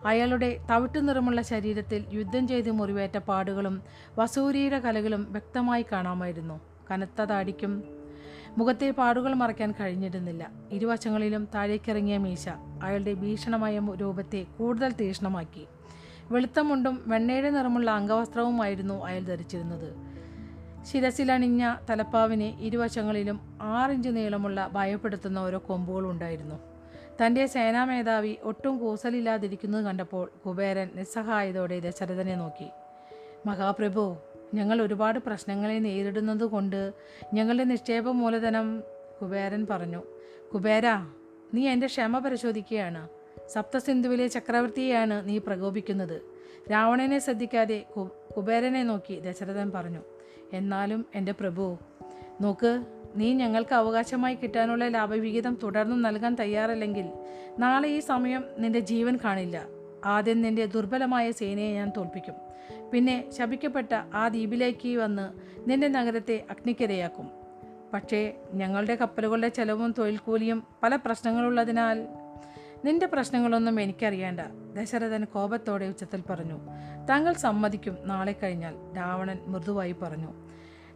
[0.06, 3.82] അയാളുടെ തവിട്ടു നിറമുള്ള ശരീരത്തിൽ യുദ്ധം ചെയ്ത് മുറിവേറ്റ പാടുകളും
[4.18, 6.60] വസൂരിയുടെ കലകളും വ്യക്തമായി കാണാമായിരുന്നു.
[6.90, 8.01] കനത്ത താടിക്കും
[8.58, 10.50] മുഖത്തെ പാടുകൾ മറയ്ക്കാൻ കഴിഞ്ഞിരുന്നില്ല.
[10.72, 12.48] ഇരുവശങ്ങളിലും താഴേക്കിറങ്ങിയ മീശ
[12.82, 15.66] അയാളുടെ ഭീഷണമായ രൂപത്തെ കൂടുതൽ തീക്ഷ്ണമാക്കി
[16.30, 20.12] വെളുത്ത മുണ്ടും വെണ്ണയുടെ നിറമുള്ള അംഗവസ്ത്രവുമായിരുന്നു അയാൾ ധരിച്ചിരുന്നത്.
[20.84, 26.58] ശിരസിലണിഞ്ഞ തലപ്പാവിന് ഇരുവശങ്ങളിലും ആറിഞ്ച് നീളമുള്ള ഭയപ്പെടുത്തുന്ന ഓരോ കൊമ്പുകളുണ്ടായിരുന്നു
[27.20, 32.68] തന്റെ സേനാ മേധാവി ഒട്ടും കൂസലില്ലാതിരിക്കുന്നത് കണ്ടപ്പോൾ കുബേരൻ നിസ്സഹായതോടെ ദശരഥനെ നോക്കി.
[33.46, 34.16] മഹാപ്രഭു
[34.54, 36.92] ഞങ്ങൾ ഒരുപാട് പ്രശ്നങ്ങളെ നേരിടുന്നത് കൊണ്ട്
[37.34, 38.82] ഞങ്ങളുടെ നിക്ഷേപ മൂലധനം
[39.20, 40.02] കുബേരൻ പറഞ്ഞു
[40.54, 40.86] കുബേര
[41.54, 43.08] നീ എന്റെ ക്ഷമ പരിശോധിക്കുകയാണ്.
[43.48, 46.22] സപ്തസിന്ധുവിലെ ചക്രവർത്തിയെയാണ് നീ പ്രകോപിക്കുന്നത്.
[46.72, 47.84] രാവണനെ ശ്രദ്ധിക്കാതെ
[48.36, 50.02] കുബേരനെ നോക്കി ദശരഥൻ പറഞ്ഞു
[50.52, 51.78] എന്നാലും എന്റെ പ്രഭു
[52.40, 52.84] നോക്ക്
[53.16, 57.06] നീ ഞങ്ങൾക്ക് അവകാശമായി കിട്ടാനുള്ള ലാഭവിഹിതം തുടർന്നും നൽകാൻ തയ്യാറല്ലെങ്കിൽ
[57.58, 59.66] നാളെ ഈ സമയം നിന്റെ ജീവൻ കാണില്ല.
[60.04, 62.34] ആദ്യം നിന്റെ ദുർബലമായ സേനയെ ഞാൻ തോൽപ്പിക്കും.
[62.92, 65.26] പിന്നെ ശപിക്കപ്പെട്ട ആ ദ്വീപിലേക്ക് വന്ന്
[65.70, 67.30] നിന്റെ നഗരത്തെ അഗ്നിക്കരയാക്കും.
[67.94, 72.08] പക്ഷേ ഞങ്ങളുടെ കപ്പലുകളുടെ ചെലവും തൊഴിൽ കൂലിയും പല പ്രശ്നങ്ങളുള്ളതിനാൽ
[72.84, 74.40] നിന്റെ പ്രശ്നങ്ങളൊന്നും എനിക്കറിയേണ്ട
[74.74, 76.58] ദശരഥൻ കോപത്തോടെ ഉച്ചത്തിൽ പറഞ്ഞു.
[77.08, 80.28] താങ്കൾ സമ്മതിക്കും നാളെ കഴിഞ്ഞാൽ രാവണൻ മൃദുവായി പറഞ്ഞു.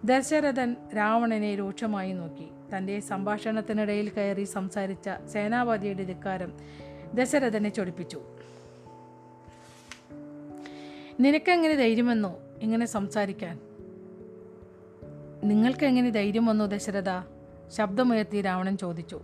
[0.05, 2.49] ദശരഥൻ രാവണനെ രൂക്ഷമായി നോക്കി.
[2.77, 6.53] തന്റെ സംഭാഷണത്തിനിടയിൽ കയറി സംസാരിച്ച സേനാപതിയുടെ ധിക്കാരം
[7.15, 8.23] ദശരഥനെ ചൊടിപ്പിച്ചു.
[11.21, 13.59] നിനക്കെങ്ങനെ ധൈര്യം വന്നോ ഇങ്ങനെ സംസാരിക്കാൻ?
[15.45, 17.23] നിങ്ങൾക്ക് എങ്ങനെ ധൈര്യം വന്നോ ദശരഥ?
[17.69, 19.21] ശബ്ദമുയർത്തി രാവണൻ ചോദിച്ചു.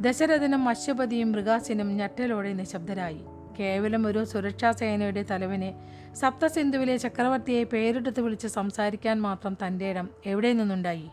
[0.00, 3.20] ദശരഥനും അശ്വപതിയും മൃഗാസിനും ഞെട്ടലോടെ നിശബ്ദരായി.
[3.60, 5.74] കേവലം ഒരു സുരക്ഷാ സേനയുടെ തലവനെ
[6.14, 11.10] സപ്തസിന്ധുവിലെ ചക്രവർത്തിയെ പേരെടുത്ത് വിളിച്ച് സംസാരിക്കാൻ മാത്രം തന്റെ ഇടം എവിടെ നിന്നുണ്ടായി?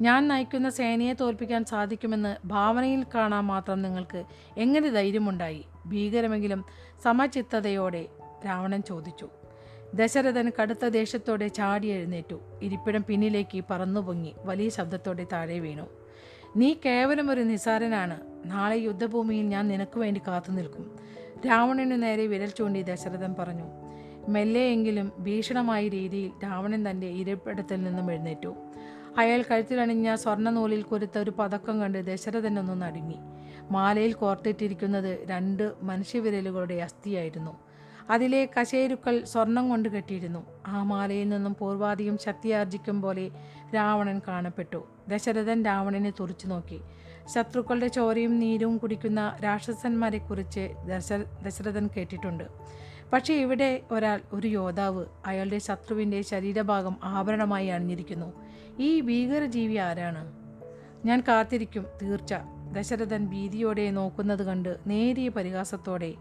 [0.00, 4.24] ഞാൻ നയിക്കുന്ന സേനയെ തോൽപ്പിക്കാൻ സാധിക്കുമെന്ന് ഭാവനയിൽ കാണാൻ മാത്രം നിങ്ങൾക്ക്
[4.58, 5.64] എങ്ങനെ ധൈര്യമുണ്ടായി?
[5.86, 6.64] ഭീകരമെങ്കിലും
[7.02, 8.06] സമചിത്തതയോടെ
[8.46, 9.28] രാവണൻ ചോദിച്ചു.
[9.94, 12.40] ദശരഥൻ കടുത്ത ദേഷ്യത്തോടെ ചാടി എഴുന്നേറ്റു.
[12.62, 15.82] ഇരിപ്പിടം പിന്നിലേക്ക് പറന്നു പൊങ്ങി വലിയ ശബ്ദത്തോടെ താഴെ വീണു.
[16.56, 20.96] നീ കേവലം ഒരു നിസാരനാണ് നാളെ യുദ്ധഭൂമിയിൽ ഞാൻ നിനക്ക് വേണ്ടി കാത്തു നിൽക്കും.
[21.46, 23.64] രാവണനു നേരെ വിരൽ ചൂണ്ടി ദശരഥൻ പറഞ്ഞു.
[24.28, 28.54] മെല്ലെയെങ്കിലും ഭീഷണമായ രീതിയിൽ രാവണൻ തന്റെ ഇരിപ്പിടത്തിൽ നിന്നും എഴുന്നേറ്റു.
[29.18, 32.16] അയാൾ കഴുത്തിലണിഞ്ഞ സ്വർണനൂലിൽ കൊരുത്ത ഒരു പതക്കം കണ്ട്
[32.58, 33.16] ഒന്നും നടുങ്ങി.
[33.70, 37.67] മാലയിൽ കോർത്തിട്ടിരിക്കുന്നത് രണ്ട് മനുഷ്യവിരലുകളുടെ അസ്ഥിയായിരുന്നു.
[38.10, 40.46] അതിലെ കശേരുക്കൾ സ്വർണം കൊണ്ട് കെട്ടിയിരുന്നു.
[40.66, 43.30] ആ മാലയിൽ നിന്നും പൂർവാധികം ശക്തിയാർജിക്കും പോലെ
[43.74, 44.88] രാവണൻ കാണപ്പെട്ടു.
[45.08, 46.80] ദശരഥൻ രാവണനെ തുറച്ചു നോക്കി.
[47.34, 51.12] ശത്രുക്കളുടെ ചോരയും നീരും കുടിക്കുന്ന രാക്ഷസന്മാരെക്കുറിച്ച് ദശ
[51.44, 52.44] ദശരഥൻ കേട്ടിട്ടുണ്ട്.
[53.12, 58.32] പക്ഷേ ഇവിടെ ഒരാൾ ഒരു യോദ്ധാവ് അയാളുടെ ശത്രുവിന്റെ ശരീരഭാഗം ആഭരണമായി അണിഞ്ഞിരിക്കുന്നു.
[58.78, 60.32] ഈ ഭീകരജീവി ആരാണ്?
[61.06, 62.34] ഞാൻ കാത്തിരിക്കും തീർച്ച.
[62.72, 66.14] ദശരഥൻ ഭീതിയോടെ നോക്കുന്നത് കണ്ട് നേരിയ പരിഹാസത്തോടെ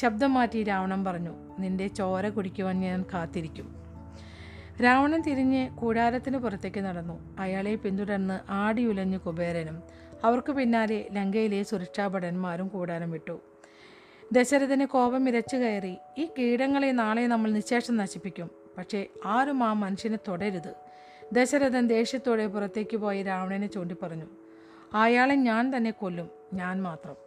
[0.00, 3.68] ശബ്ദം മാറ്റി രാവണൻ പറഞ്ഞു നിന്റെ ചോര കുടിക്കുവാൻ ഞാൻ കാത്തിരിക്കും.
[4.84, 7.36] രാവണൻ തിരിഞ്ഞ് കൂടാരത്തിന് പുറത്തേക്ക് നടന്നു.
[7.38, 9.82] അയാളെ പിന്തുടർന്ന് ആടിയുലഞ്ഞു കുബേരനും
[10.24, 13.40] അവർക്ക് പിന്നാലെ ലങ്കയിലെ സുരക്ഷാഭടന്മാരും കൂടാരം വിട്ടു.
[14.32, 18.50] ദശരഥന് കോപം ഇരച്ചു കയറി ഈ കീടങ്ങളെ നാളെ നമ്മൾ നിശേഷം നശിപ്പിക്കും.
[18.78, 20.74] പക്ഷേ ആരും ആ മനുഷ്യനെ തുടരുത്.
[21.32, 24.26] ദശരഥൻ ദേഷ്യത്തോടെ പുറത്തേക്ക് പോയി രാവണനെ ചൂണ്ടിപ്പറഞ്ഞു
[24.94, 27.25] അയാളെ ഞാൻ തന്നെ കൊല്ലും ഞാൻ മാത്രം.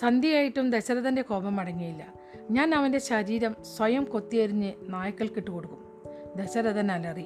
[0.00, 2.14] സന്ധ്യയായിട്ടും ദശരഥന്റെ കോപം അടങ്ങിയില്ല.
[2.50, 5.78] ഞാൻ അവന്റെ ശരീരം സ്വയം കൊത്തിയെറിഞ്ഞ് നായ്ക്കൾക്കിട്ട് കൊടുക്കും.
[6.36, 7.24] ദശരഥൻ അലറി.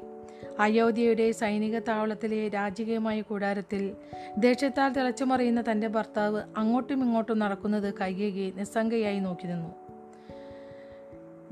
[0.58, 3.96] അയോധ്യയുടെ സൈനിക താവളത്തിലെ രാജകീയമായ കൂടാരത്തിൽ
[4.38, 9.74] ദേഷ്യത്താൽ തിളച്ചുമറിയുന്ന തന്റെ ഭർത്താവ് അങ്ങോട്ടും ഇങ്ങോട്ടും നടക്കുന്നത് കൈകേകി നിസ്സംഗയായി നോക്കി നിന്നു.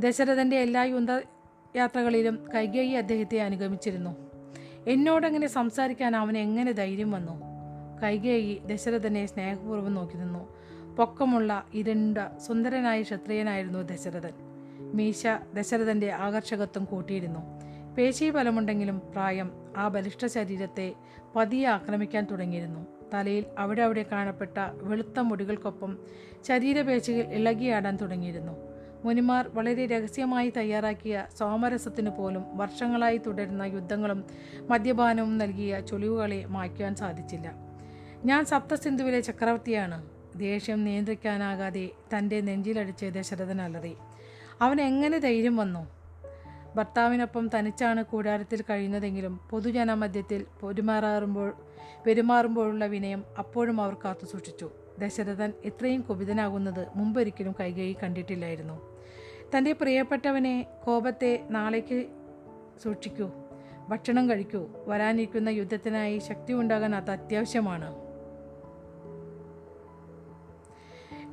[0.01, 1.11] ദശരഥന്റെ എല്ലാ യുദ്ധ
[1.77, 4.16] യാത്രകളിലും കൈകേയി അദ്ദേഹത്തെ അനുഗമിച്ചിരുന്നു.
[4.88, 7.52] എന്നോടങ്ങനെ സംസാരിക്കാൻ അവന് എങ്ങനെ ധൈര്യം വന്നു?
[8.03, 10.49] കൈകേയി ദശരഥനെ സ്നേഹപൂർവം നോക്കി നിന്നു.
[10.97, 14.33] പൊക്കമുള്ള ഇരുണ്ട സുന്ദരനായ ക്ഷത്രിയനായിരുന്നു ദശരഥൻ.
[14.95, 17.41] മീശ ദശരഥന്റെ ആകർഷകത്വം കൂട്ടിയിരുന്നു.
[17.95, 20.95] പേശി ബലമുണ്ടെങ്കിലും പ്രായം ആ ബലിഷ്ഠ ശരീരത്തെ
[21.37, 22.87] പതിയെ ആക്രമിക്കാൻ തുടങ്ങിയിരുന്നു.
[23.15, 25.99] തലയിൽ അവിടെ അവിടെ കാണപ്പെട്ട വെളുത്ത മുടികൾക്കൊപ്പം
[26.49, 28.53] ശരീരപേശികൾ ഇളകിയാടാൻ തുടങ്ങിയിരുന്നു.
[29.05, 34.25] മുനിമാർ വളരെ രഹസ്യമായി തയ്യാറാക്കിയ സോമരസത്തിന് പോലും വർഷങ്ങളായി തുടരുന്ന യുദ്ധങ്ങളും
[34.71, 37.71] മദ്യപാനവും നൽകിയ ചൊളിവുകളെ മായ്ക്കുവാൻ സാധിച്ചില്ല.
[38.24, 40.06] ഞാൻ സപ്തസിന്ധുവിലെ ചക്രവർത്തിയാണ്.
[40.37, 43.96] ദേഷ്യം നിയന്ത്രിക്കാനാകാതെ തന്റെ നെഞ്ചിലടിച്ച് ദശരഥൻ അലറി
[44.61, 45.90] അവൻ എങ്ങനെ ധൈര്യം വന്നു?
[46.76, 51.54] ഭർത്താവിനൊപ്പം തനിച്ചാണ് കൂടാരത്തിൽ കഴിയുന്നതെങ്കിലും പൊതുജനമധ്യത്തിൽ പെരുമാറുമ്പോൾ
[52.06, 54.70] പെരുമാറുമ്പോഴുള്ള വിനയം അപ്പോഴും അവർ കാത്തു സൂക്ഷിച്ചു.
[54.98, 58.81] ദശരഥൻ ഇത്രയും കുപിതനാകുന്നത് മുമ്പൊരിക്കലും കൈകൈ കണ്ടിട്ടില്ലായിരുന്നു.
[59.56, 62.06] തന്റെ പ്രിയപ്പെട്ടവനെ കോപത്തെ നാളേക്ക്
[62.85, 63.31] സൂക്ഷിക്കൂ
[63.88, 68.02] ഭക്ഷണം കഴിക്കൂ വരാനിരിക്കുന്ന യുദ്ധത്തിനായി ശക്തി ഉണ്ടാകാൻ അത് അത്യാവശ്യമാണ്.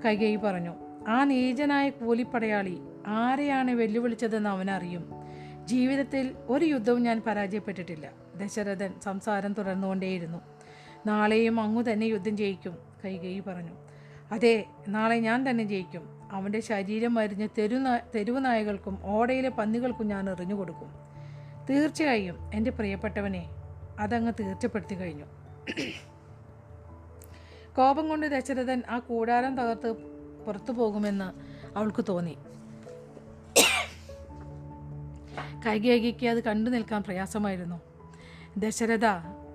[0.05, 0.75] കൈകൈ പറഞ്ഞു
[1.07, 5.11] ആ നീചനായ കൂലിപ്പടയാളി ആരെയാണ് വെല്ലുവിളിച്ചതെന്ന് അവനറിയും.
[5.65, 8.09] ജീവിതത്തിൽ ഒരു യുദ്ധവും ഞാൻ പരാജയപ്പെട്ടിട്ടില്ല.
[8.35, 10.37] ദശരഥൻ സംസാരം തുടർന്നുകൊണ്ടേയിരുന്നു.
[11.05, 13.71] നാളെയും അങ്ങു തന്നെ യുദ്ധം ജയിക്കും കൈകൈ പറഞ്ഞു.
[14.31, 16.19] അതെ നാളെ ഞാൻ തന്നെ ജയിക്കും.
[16.31, 17.79] അവന്റെ ശരീരം മരിഞ്ഞ് തെരു
[18.15, 20.89] തെരുവുനായകൾക്കും ഓടയിലെ പന്നികൾക്കും ഞാൻ എറിഞ്ഞു കൊടുക്കും.
[21.69, 23.49] തീർച്ചയായും എന്റെ പ്രിയപ്പെട്ടവനെ
[23.99, 25.25] അതങ്ങ് തീർച്ചപ്പെടുത്തി കഴിഞ്ഞു.
[27.77, 29.91] കോപം കൊണ്ട് ദശരഥൻ ആ കൂടാരം തകർത്ത്
[30.45, 31.31] പുറത്തു പോകുമെന്ന്
[31.77, 32.37] അവൾക്ക് തോന്നി.
[35.67, 37.81] കൈകേകിക്ക് അത് കണ്ടു നിൽക്കാൻ പ്രയാസമായിരുന്നു.
[38.57, 39.05] ദശരഥ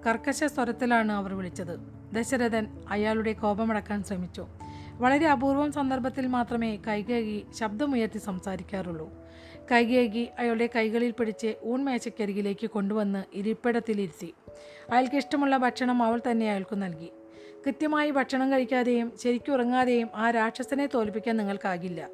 [0.07, 1.81] കർക്കശ സ്വരത്തിലാണ് അവർ വിളിച്ചത്.
[2.15, 4.47] ദശരഥൻ അയാളുടെ കോപമടക്കാൻ ശ്രമിച്ചു.
[4.93, 9.11] വളരെ അപൂർവം സന്ദർഭത്തിൽ മാത്രമേ കൈകേകി ശബ്ദമുയർത്തി സംസാരിക്കാറുള്ളൂ.
[9.73, 14.35] കൈകേകി അയാളുടെ കൈകളിൽ പിടിച്ച് ഊൺമേശയ്ക്കരികിലേക്ക് കൊണ്ടുവന്ന് ഇരിപ്പിടത്തിലിരുത്തി.
[14.93, 17.13] അയാൾക്ക് ഇഷ്ടമുള്ള ഭക്ഷണം അവൾ തന്നെ അയാൾക്ക് നൽകി.
[17.67, 22.09] കൃത്യമായി ഭക്ഷണം കഴിക്കാതെയും ശരിക്കും ഉറങ്ങാതെയും ആ രാക്ഷസനെ തോൽപ്പിക്കാൻ നിങ്ങൾക്കാകില്ല.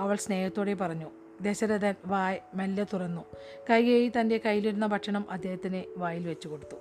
[0.00, 1.10] അവൾ സ്നേഹത്തോടെ പറഞ്ഞു.
[1.40, 3.24] ദശരഥൻ വായ് മെല്ലെ തുറന്നു.
[3.70, 6.76] കൈകേയി തന്റെ കയ്യിലിരുന്ന ഭക്ഷണം അദ്ദേഹത്തിന് വായിൽ വെച്ചു കൊടുത്തു.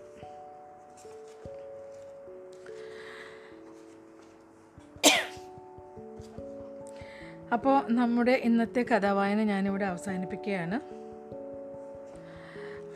[7.54, 10.82] അപ്പോൾ നമ്മുടെ ഇന്നത്തെ കഥാവായന ഞാനിവിടെ അവസാനിപ്പിക്കുകയാണ്.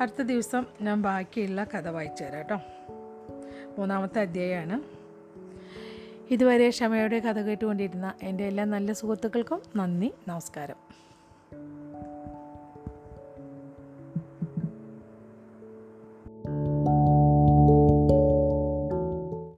[0.02, 2.60] അടുത്ത ദിവസം ഞാൻ ബാക്കിയുള്ള കഥ വായിച്ചു തരാം കേട്ടോ.
[3.78, 5.03] മൂന്നാമത്തെ അധ്യായമാണ്.
[6.34, 10.78] ഇതുവരെ ക്ഷമയോടെ കഥ കേട്ടുകൊണ്ടിരുന്ന എന്റെ എല്ലാ നല്ല സുഹൃത്തുക്കൾക്കും നന്ദി നമസ്കാരം.